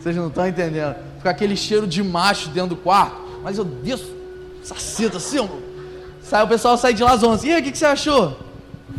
[0.00, 0.96] Vocês não estão entendendo.
[1.18, 3.25] Fica aquele cheiro de macho dentro do quarto.
[3.46, 4.12] Mas eu desço,
[4.60, 5.38] saceta assim.
[6.20, 7.46] Sai, o pessoal sai de lá às 11.
[7.46, 8.36] E aí, o que, que você achou?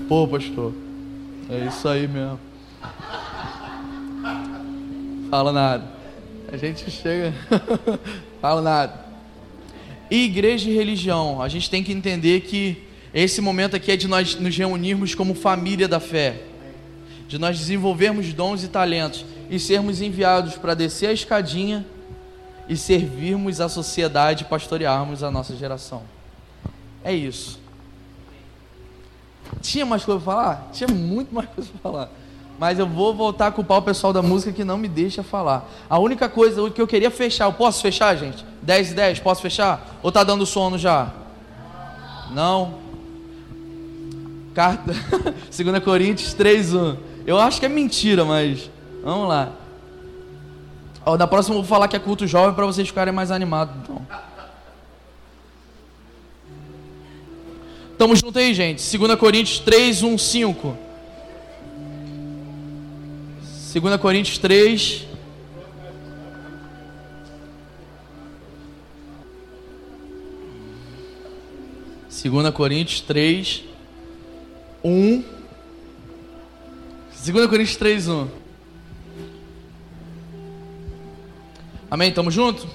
[0.07, 0.73] Pô, pastor,
[1.49, 2.39] É isso aí mesmo.
[5.29, 5.83] Fala nada.
[6.49, 7.33] A gente chega.
[8.39, 9.05] Fala nada.
[10.09, 11.41] igreja e religião.
[11.41, 15.35] A gente tem que entender que esse momento aqui é de nós nos reunirmos como
[15.35, 16.41] família da fé,
[17.27, 21.85] de nós desenvolvermos dons e talentos e sermos enviados para descer a escadinha
[22.68, 26.03] e servirmos a sociedade pastorearmos a nossa geração.
[27.03, 27.59] É isso.
[29.61, 30.70] Tinha mais coisa para falar?
[30.74, 32.09] Tinha muito mais coisa para falar.
[32.59, 35.70] Mas eu vou voltar a culpar o pessoal da música que não me deixa falar.
[35.89, 38.43] A única coisa que eu queria fechar, eu posso fechar, gente?
[38.61, 39.99] 10 e 10, posso fechar?
[40.01, 41.13] Ou tá dando sono já?
[42.32, 42.76] Não.
[44.53, 44.91] Carta
[45.55, 46.97] 2 Coríntios 3:1.
[47.28, 48.72] Eu acho que é mentira, mas
[49.03, 49.51] vamos lá.
[51.07, 53.73] Ó, na próxima eu vou falar que é culto jovem para vocês ficarem mais animados,
[53.81, 54.05] então.
[57.97, 58.97] Tamo junto aí, gente.
[58.97, 60.77] 2 Coríntios 3, 1, 5.
[63.73, 65.07] 2 Coríntios 3.
[72.09, 73.63] Segunda Coríntios 3,
[74.83, 75.23] 1.
[77.25, 78.46] 2 Coríntios 3, 1.
[81.89, 82.11] Amém?
[82.11, 82.67] Tamo junto?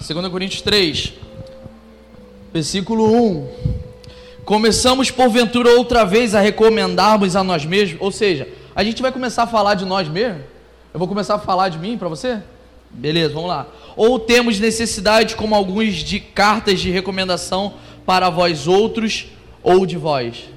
[0.00, 1.12] 2 Coríntios 3,
[2.50, 3.48] versículo 1.
[4.42, 9.42] Começamos porventura outra vez a recomendarmos a nós mesmos, ou seja, a gente vai começar
[9.42, 10.44] a falar de nós mesmos?
[10.94, 12.40] Eu vou começar a falar de mim para você?
[12.90, 13.66] Beleza, vamos lá.
[13.94, 17.74] Ou temos necessidade, como alguns, de cartas de recomendação
[18.06, 19.26] para vós outros
[19.62, 20.48] ou de vós?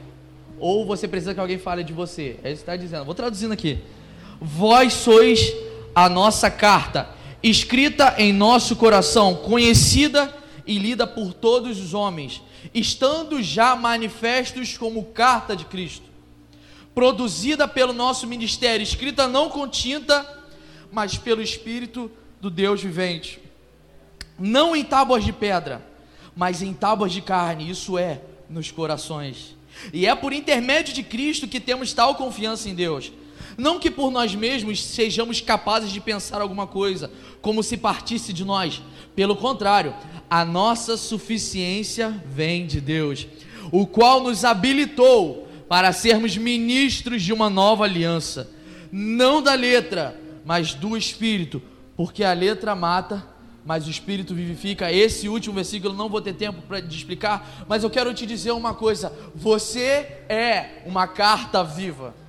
[0.58, 2.38] Ou você precisa que alguém fale de você?
[2.42, 3.04] É isso que está dizendo.
[3.04, 3.80] Vou traduzindo aqui.
[4.40, 5.54] Vós sois
[5.94, 7.10] a nossa carta,
[7.44, 10.34] escrita em nosso coração, conhecida
[10.66, 12.42] e lida por todos os homens,
[12.74, 16.12] estando já manifestos como carta de Cristo
[16.94, 20.40] produzida pelo nosso ministério, escrita não com tinta,
[20.92, 23.40] mas pelo Espírito do Deus vivente.
[24.38, 25.86] Não em tábuas de pedra,
[26.36, 29.56] mas em tábuas de carne, isso é, nos corações.
[29.94, 33.12] E é por intermédio de Cristo que temos tal confiança em Deus.
[33.58, 37.12] Não que por nós mesmos sejamos capazes de pensar alguma coisa,
[37.42, 38.82] como se partisse de nós.
[39.16, 39.94] Pelo contrário,
[40.30, 43.28] a nossa suficiência vem de Deus,
[43.72, 48.50] o qual nos habilitou para sermos ministros de uma nova aliança,
[48.92, 51.62] não da letra, mas do Espírito,
[51.96, 53.26] porque a letra mata,
[53.66, 54.92] mas o Espírito vivifica.
[54.92, 58.74] Esse último versículo não vou ter tempo para explicar, mas eu quero te dizer uma
[58.74, 62.21] coisa: você é uma carta viva.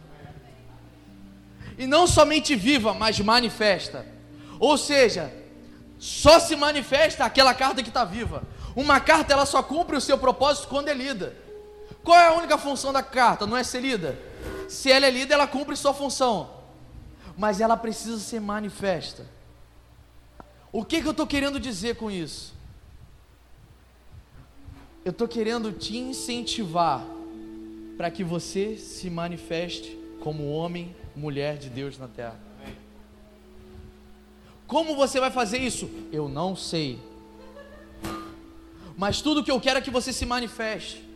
[1.78, 4.06] E não somente viva, mas manifesta.
[4.58, 5.32] Ou seja,
[5.98, 8.42] só se manifesta aquela carta que está viva.
[8.74, 11.36] Uma carta ela só cumpre o seu propósito quando é lida.
[12.02, 13.46] Qual é a única função da carta?
[13.46, 14.18] Não é ser lida.
[14.68, 16.50] Se ela é lida, ela cumpre sua função.
[17.36, 19.26] Mas ela precisa ser manifesta.
[20.72, 22.54] O que, que eu estou querendo dizer com isso?
[25.04, 27.04] Eu estou querendo te incentivar
[27.96, 32.38] para que você se manifeste como homem, mulher de Deus na terra.
[34.66, 35.90] Como você vai fazer isso?
[36.10, 36.98] Eu não sei.
[38.96, 41.06] Mas tudo que eu quero é que você se manifeste.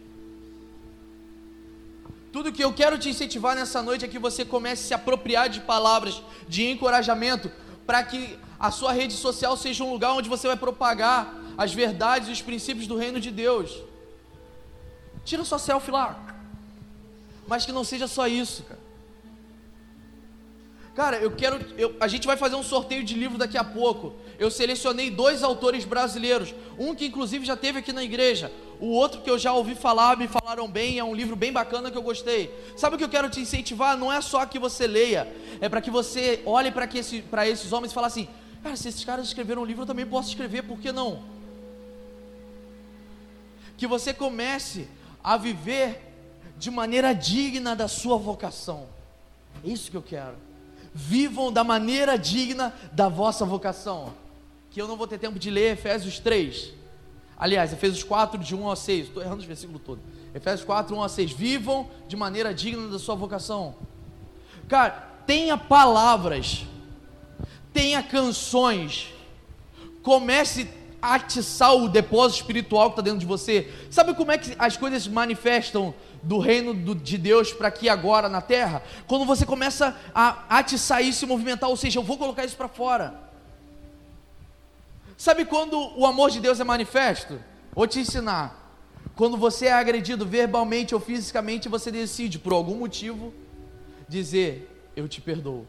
[2.33, 5.49] Tudo que eu quero te incentivar nessa noite é que você comece a se apropriar
[5.49, 7.51] de palavras de encorajamento
[7.87, 12.29] para que a sua rede social seja um lugar onde você vai propagar as verdades
[12.29, 13.83] e os princípios do reino de Deus.
[15.25, 16.37] Tira sua selfie lá.
[17.47, 18.86] Mas que não seja só isso, cara.
[20.97, 21.61] Cara, eu quero.
[21.77, 24.15] Eu, a gente vai fazer um sorteio de livro daqui a pouco.
[24.39, 26.55] Eu selecionei dois autores brasileiros.
[26.79, 28.51] Um que inclusive já teve aqui na igreja.
[28.81, 31.91] O outro que eu já ouvi falar, me falaram bem, é um livro bem bacana
[31.91, 32.51] que eu gostei.
[32.79, 33.95] Sabe o que eu quero te incentivar?
[33.95, 35.31] Não é só que você leia,
[35.61, 38.29] é para que você olhe para esse, esses homens e fale assim:
[38.63, 41.23] cara, se esses caras escreveram um livro, eu também posso escrever, por que não?
[43.77, 44.89] Que você comece
[45.23, 46.01] a viver
[46.57, 48.89] de maneira digna da sua vocação.
[49.63, 50.46] É isso que eu quero.
[50.99, 54.15] Vivam da maneira digna da vossa vocação.
[54.71, 56.73] Que eu não vou ter tempo de ler Efésios 3.
[57.39, 59.09] Aliás, Efésios 4, de 1 a 6.
[59.09, 60.03] Estou errando os versículos todos.
[60.35, 61.33] Efésios 4, 1 a 6.
[61.33, 63.75] Vivam de maneira digna da sua vocação.
[64.69, 64.91] Cara,
[65.27, 66.65] tenha palavras,
[67.75, 69.13] tenha canções.
[70.03, 70.67] Comece
[71.03, 73.71] a atiçar o depósito espiritual que está dentro de você.
[73.91, 75.95] Sabe como é que as coisas se manifestam
[76.27, 78.83] do reino do, de Deus para aqui agora na terra?
[79.07, 82.69] Quando você começa a atiçar isso e movimentar, ou seja, eu vou colocar isso para
[82.69, 83.15] fora.
[85.17, 87.41] Sabe quando o amor de Deus é manifesto?
[87.73, 88.65] Vou te ensinar.
[89.15, 93.33] Quando você é agredido verbalmente ou fisicamente, você decide, por algum motivo,
[94.09, 95.65] dizer: Eu te perdoo.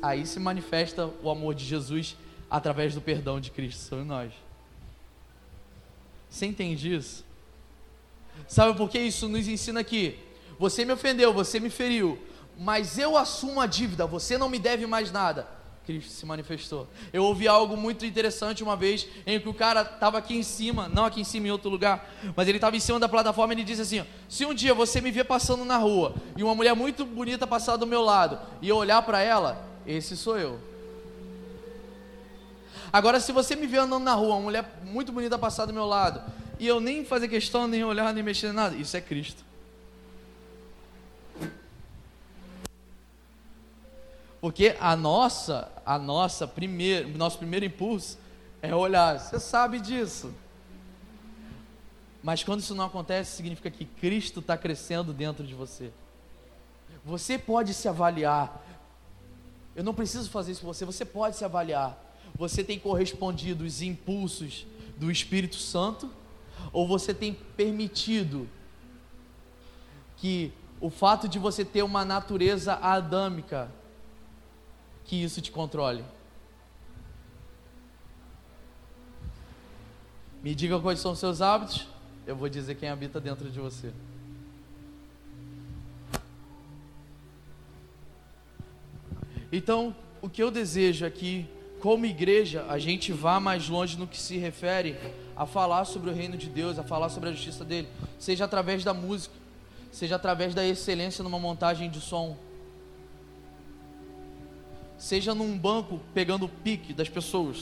[0.00, 2.16] Aí se manifesta o amor de Jesus
[2.50, 4.32] através do perdão de Cristo sobre nós.
[6.30, 7.24] Você entende isso?
[8.46, 10.18] Sabe por que isso nos ensina aqui?
[10.58, 12.18] Você me ofendeu, você me feriu,
[12.58, 15.46] mas eu assumo a dívida, você não me deve mais nada.
[15.84, 16.86] Cristo se manifestou.
[17.12, 20.88] Eu ouvi algo muito interessante uma vez, em que o cara estava aqui em cima,
[20.88, 23.56] não aqui em cima em outro lugar, mas ele estava em cima da plataforma e
[23.56, 26.76] ele disse assim: Se um dia você me ver passando na rua e uma mulher
[26.76, 30.60] muito bonita passar do meu lado e eu olhar para ela, esse sou eu.
[32.92, 35.86] Agora, se você me ver andando na rua, uma mulher muito bonita passar do meu
[35.86, 36.22] lado
[36.62, 39.44] e eu nem fazer questão, nem olhar, nem mexer nada, isso é Cristo.
[44.40, 48.16] Porque a nossa, a nossa primeiro, nosso primeiro impulso
[48.62, 49.18] é olhar.
[49.18, 50.32] Você sabe disso.
[52.22, 55.90] Mas quando isso não acontece, significa que Cristo está crescendo dentro de você.
[57.04, 58.64] Você pode se avaliar.
[59.74, 60.84] Eu não preciso fazer isso por você.
[60.84, 62.00] Você pode se avaliar.
[62.36, 64.64] Você tem correspondido os impulsos
[64.96, 66.21] do Espírito Santo?
[66.72, 68.48] Ou você tem permitido
[70.16, 73.70] que o fato de você ter uma natureza adâmica
[75.04, 76.04] que isso te controle.
[80.42, 81.86] Me diga quais são os seus hábitos,
[82.26, 83.92] eu vou dizer quem habita dentro de você.
[89.52, 91.46] Então, o que eu desejo aqui,
[91.78, 94.96] como igreja, a gente vá mais longe no que se refere
[95.36, 98.84] a falar sobre o reino de Deus, a falar sobre a justiça dele, seja através
[98.84, 99.34] da música,
[99.90, 102.36] seja através da excelência numa montagem de som,
[104.98, 107.58] seja num banco pegando o pique das pessoas.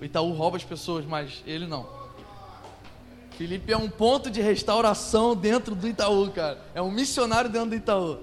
[0.00, 1.86] O Itaú rouba as pessoas, mas ele não.
[3.32, 6.58] Felipe é um ponto de restauração dentro do Itaú, cara.
[6.74, 8.18] É um missionário dentro do Itaú.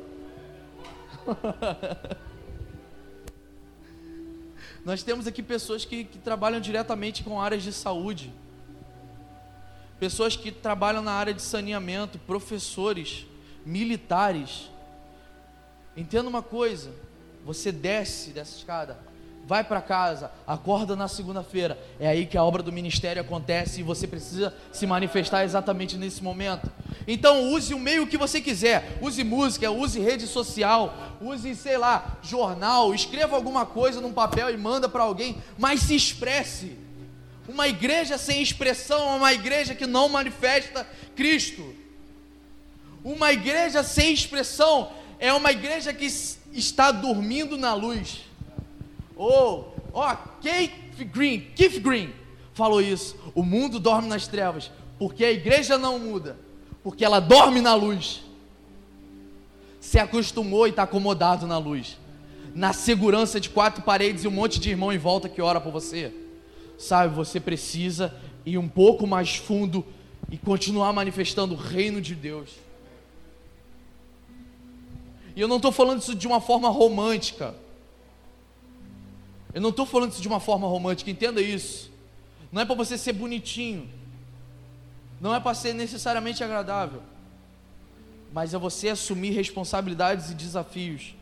[4.86, 8.32] Nós temos aqui pessoas que, que trabalham diretamente com áreas de saúde,
[10.00, 13.26] pessoas que trabalham na área de saneamento, professores,
[13.66, 14.70] militares
[15.96, 16.92] Entenda uma coisa:
[17.46, 18.98] você desce dessa escada,
[19.48, 21.80] vai para casa, acorda na segunda-feira.
[22.00, 26.22] É aí que a obra do ministério acontece e você precisa se manifestar exatamente nesse
[26.22, 26.70] momento.
[27.08, 32.18] Então use o meio que você quiser, use música, use rede social, use, sei lá,
[32.24, 36.78] jornal, escreva alguma coisa num papel e manda para alguém, mas se expresse.
[37.48, 41.76] Uma igreja sem expressão é uma igreja que não manifesta Cristo.
[43.04, 46.08] Uma igreja sem expressão é uma igreja que
[46.52, 48.26] está dormindo na luz.
[49.16, 50.72] Ou, oh, ó, oh, Keith
[51.14, 52.12] Green, Keith Green
[52.56, 53.16] falou isso.
[53.36, 56.38] O mundo dorme nas trevas, porque a igreja não muda,
[56.86, 58.22] porque ela dorme na luz.
[59.82, 61.98] Se acostumou e está acomodado na luz,
[62.54, 65.72] na segurança de quatro paredes e um monte de irmão em volta que ora por
[65.72, 66.14] você.
[66.78, 68.14] Sabe, você precisa
[68.46, 69.84] ir um pouco mais fundo
[70.30, 72.52] e continuar manifestando o reino de Deus.
[75.36, 77.56] E eu não estou falando isso de uma forma romântica.
[79.56, 81.92] Eu não estou falando isso de uma forma romântica, entenda isso.
[82.52, 83.90] Não é para você ser bonitinho.
[85.20, 87.02] Não é para ser necessariamente agradável.
[88.34, 91.16] Mas é você assumir responsabilidades e desafios.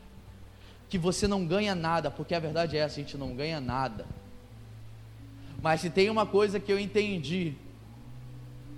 [0.90, 4.06] Que você não ganha nada, porque a verdade é essa: a gente não ganha nada.
[5.62, 7.54] Mas se tem uma coisa que eu entendi,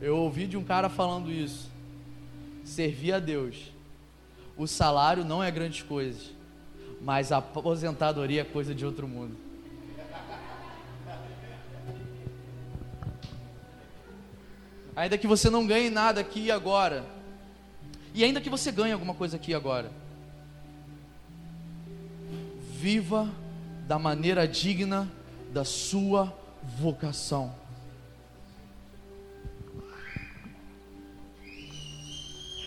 [0.01, 1.69] eu ouvi de um cara falando isso:
[2.63, 3.75] servir a Deus
[4.57, 6.19] o salário não é grande coisa,
[7.01, 9.35] mas a aposentadoria é coisa de outro mundo.
[14.95, 17.05] Ainda que você não ganhe nada aqui e agora,
[18.13, 19.91] e ainda que você ganhe alguma coisa aqui e agora,
[22.79, 23.29] viva
[23.87, 25.11] da maneira digna
[25.51, 26.33] da sua
[26.63, 27.53] vocação.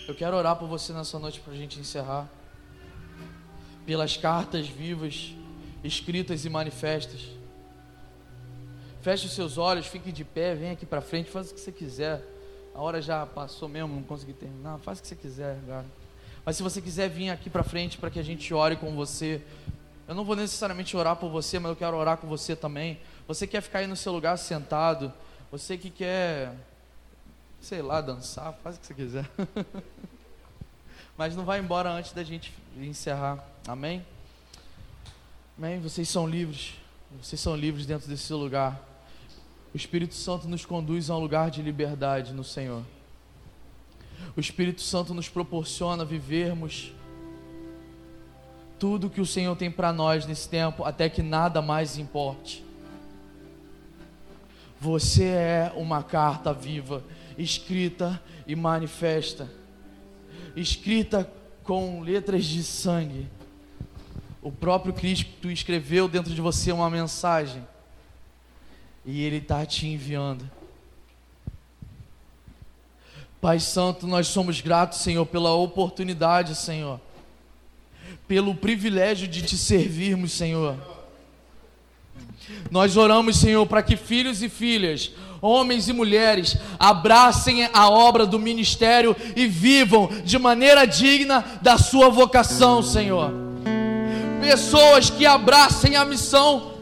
[0.06, 2.26] Eu quero orar por você nessa noite para a gente encerrar.
[3.84, 5.34] Pelas cartas vivas,
[5.84, 7.37] escritas e manifestas.
[9.02, 11.72] Feche os seus olhos, fique de pé, vem aqui para frente, faz o que você
[11.72, 12.22] quiser.
[12.74, 14.78] A hora já passou mesmo, não consegui terminar.
[14.78, 15.86] Faz o que você quiser, cara.
[16.44, 19.42] Mas se você quiser vir aqui para frente para que a gente ore com você,
[20.06, 22.98] eu não vou necessariamente orar por você, mas eu quero orar com você também.
[23.26, 25.12] Você quer ficar aí no seu lugar sentado?
[25.50, 26.54] Você que quer
[27.60, 29.28] sei lá, dançar, faz o que você quiser.
[31.16, 33.44] Mas não vai embora antes da gente encerrar.
[33.66, 34.04] Amém?
[35.56, 35.80] Amém?
[35.80, 36.74] Vocês são livres.
[37.16, 38.80] Vocês são livres dentro desse lugar.
[39.72, 42.82] O Espírito Santo nos conduz a um lugar de liberdade no Senhor.
[44.36, 46.92] o Espírito Santo nos proporciona vivermos
[48.78, 52.64] tudo que o Senhor tem para nós nesse tempo, até que nada mais importe.
[54.80, 57.02] Você é uma carta viva,
[57.36, 59.50] escrita e manifesta,
[60.54, 61.30] escrita
[61.64, 63.26] com letras de sangue.
[64.42, 67.66] O próprio Cristo escreveu dentro de você uma mensagem
[69.04, 70.48] e Ele está te enviando.
[73.40, 77.00] Pai Santo, nós somos gratos, Senhor, pela oportunidade, Senhor,
[78.26, 80.76] pelo privilégio de te servirmos, Senhor.
[82.70, 88.38] Nós oramos, Senhor, para que filhos e filhas, homens e mulheres, abracem a obra do
[88.38, 93.47] ministério e vivam de maneira digna da sua vocação, Senhor.
[94.40, 96.74] Pessoas que abracem a missão,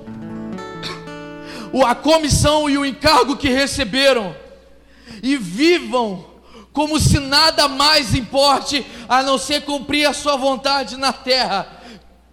[1.85, 4.35] a comissão e o encargo que receberam
[5.23, 6.25] e vivam
[6.73, 11.67] como se nada mais importe a não ser cumprir a sua vontade na terra,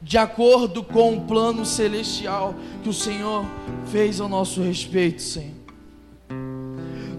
[0.01, 2.53] de acordo com o plano celestial
[2.83, 3.45] que o Senhor
[3.89, 5.63] fez ao nosso respeito, Senhor.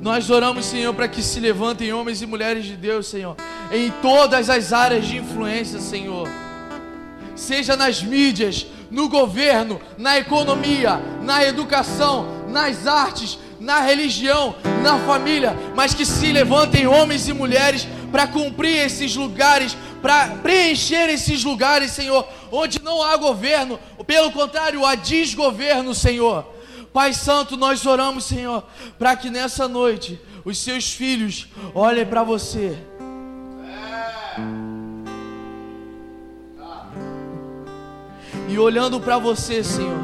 [0.03, 3.37] Nós oramos, Senhor, para que se levantem homens e mulheres de Deus, Senhor,
[3.73, 6.29] em todas as áreas de influência, Senhor.
[7.35, 15.57] Seja nas mídias, no governo, na economia, na educação, nas artes, na religião, na família,
[15.75, 21.91] mas que se levantem homens e mulheres para cumprir esses lugares, para preencher esses lugares,
[21.91, 26.55] Senhor, onde não há governo, pelo contrário, há desgoverno, Senhor.
[26.93, 28.63] Pai Santo, nós oramos, Senhor,
[28.97, 32.79] para que nessa noite os seus filhos olhem para você.
[38.49, 39.99] E olhando para você, Senhor,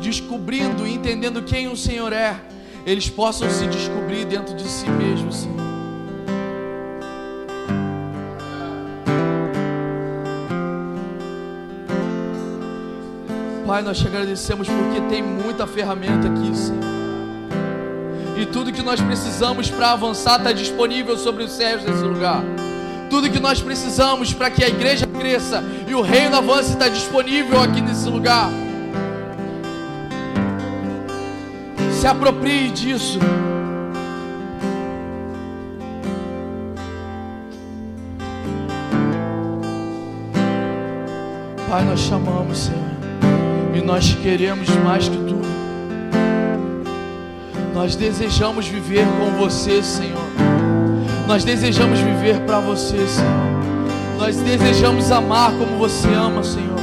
[0.00, 2.40] descobrindo e entendendo quem o Senhor é
[2.86, 5.56] eles possam se descobrir dentro de si mesmos, Senhor.
[13.66, 16.84] Pai, nós te agradecemos porque tem muita ferramenta aqui, Senhor.
[18.38, 22.44] E tudo que nós precisamos para avançar está disponível sobre os céus desse lugar.
[23.08, 27.62] Tudo que nós precisamos para que a igreja cresça e o reino avance está disponível
[27.62, 28.50] aqui nesse lugar.
[31.92, 33.18] Se aproprie disso.
[41.68, 42.80] Pai, nós chamamos, Senhor,
[43.74, 45.46] e nós queremos mais que tudo.
[47.74, 50.35] Nós desejamos viver com você, Senhor.
[51.26, 53.56] Nós desejamos viver para você, Senhor.
[54.18, 56.76] Nós desejamos amar como você ama, Senhor.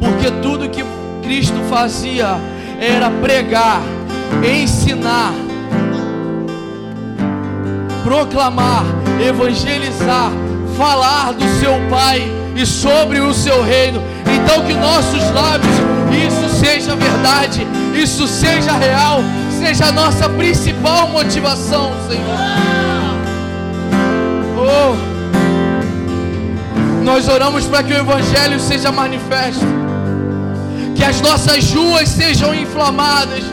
[0.00, 0.84] Porque tudo que
[1.22, 2.36] Cristo fazia
[2.80, 3.82] era pregar
[4.44, 5.34] ensinar,
[8.02, 8.84] proclamar,
[9.26, 10.32] evangelizar,
[10.76, 12.22] falar do seu Pai
[12.56, 14.02] e sobre o seu reino.
[14.26, 15.74] Então que nossos lábios
[16.12, 19.20] isso seja verdade, isso seja real,
[19.58, 22.91] seja a nossa principal motivação, Senhor.
[27.04, 29.66] Nós oramos para que o Evangelho seja manifesto,
[30.94, 33.44] que as nossas ruas sejam inflamadas.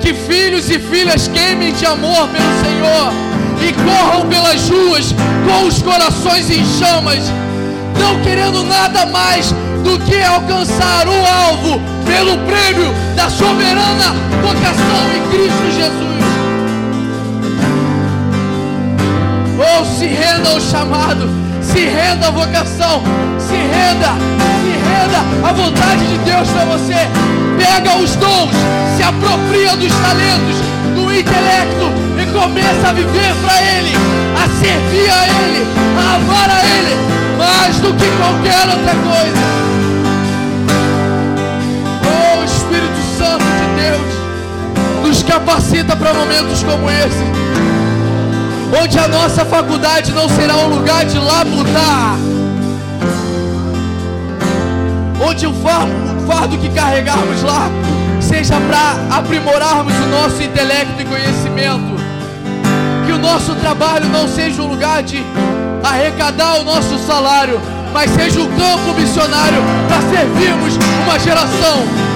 [0.00, 3.12] Que filhos e filhas queimem de amor pelo Senhor
[3.60, 5.14] e corram pelas ruas
[5.46, 7.24] com os corações em chamas,
[7.98, 9.52] não querendo nada mais
[9.82, 16.25] do que alcançar o alvo pelo prêmio da soberana vocação em Cristo Jesus.
[19.58, 21.30] Ou oh, se renda ao chamado,
[21.62, 23.02] se renda à vocação,
[23.38, 24.12] se renda,
[24.62, 27.08] se renda à vontade de Deus para você
[27.56, 28.50] pega os dons,
[28.96, 30.56] se apropria dos talentos,
[30.94, 33.92] do intelecto e começa a viver para Ele,
[34.36, 35.66] a servir a Ele,
[35.98, 36.96] a amar a Ele,
[37.38, 39.46] mais do que qualquer outra coisa.
[42.04, 47.45] Oh Espírito Santo de Deus, nos capacita para momentos como esse,
[48.82, 52.16] onde a nossa faculdade não será um lugar de labutar
[55.20, 55.52] onde o
[56.26, 57.68] fardo, que carregarmos lá
[58.20, 61.96] seja para aprimorarmos o nosso intelecto e conhecimento.
[63.06, 65.24] Que o nosso trabalho não seja um lugar de
[65.82, 67.60] arrecadar o nosso salário,
[67.92, 72.15] mas seja um campo missionário para servirmos uma geração.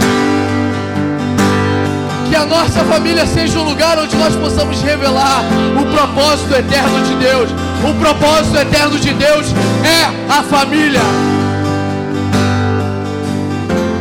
[2.30, 5.42] Que a nossa família seja um lugar onde nós possamos revelar
[5.76, 7.50] o propósito eterno de Deus.
[7.82, 9.46] O propósito eterno de Deus
[9.84, 11.00] é a família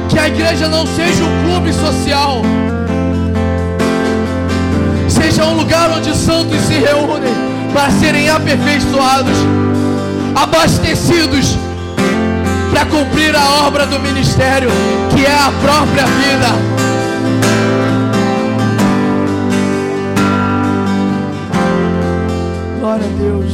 [0.07, 2.43] que a igreja não seja um clube social,
[5.07, 7.33] seja um lugar onde santos se reúnem
[7.73, 9.37] para serem aperfeiçoados
[10.35, 11.57] abastecidos
[12.71, 14.69] para cumprir a obra do ministério,
[15.15, 16.78] que é a própria vida.
[22.89, 23.53] Glória a Deus.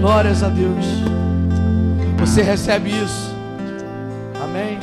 [0.00, 0.84] Glórias a Deus.
[2.18, 3.32] Você recebe isso.
[4.42, 4.76] Amém.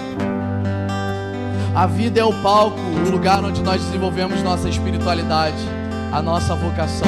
[1.76, 5.58] A vida é o palco, o lugar onde nós desenvolvemos nossa espiritualidade,
[6.14, 7.06] a nossa vocação.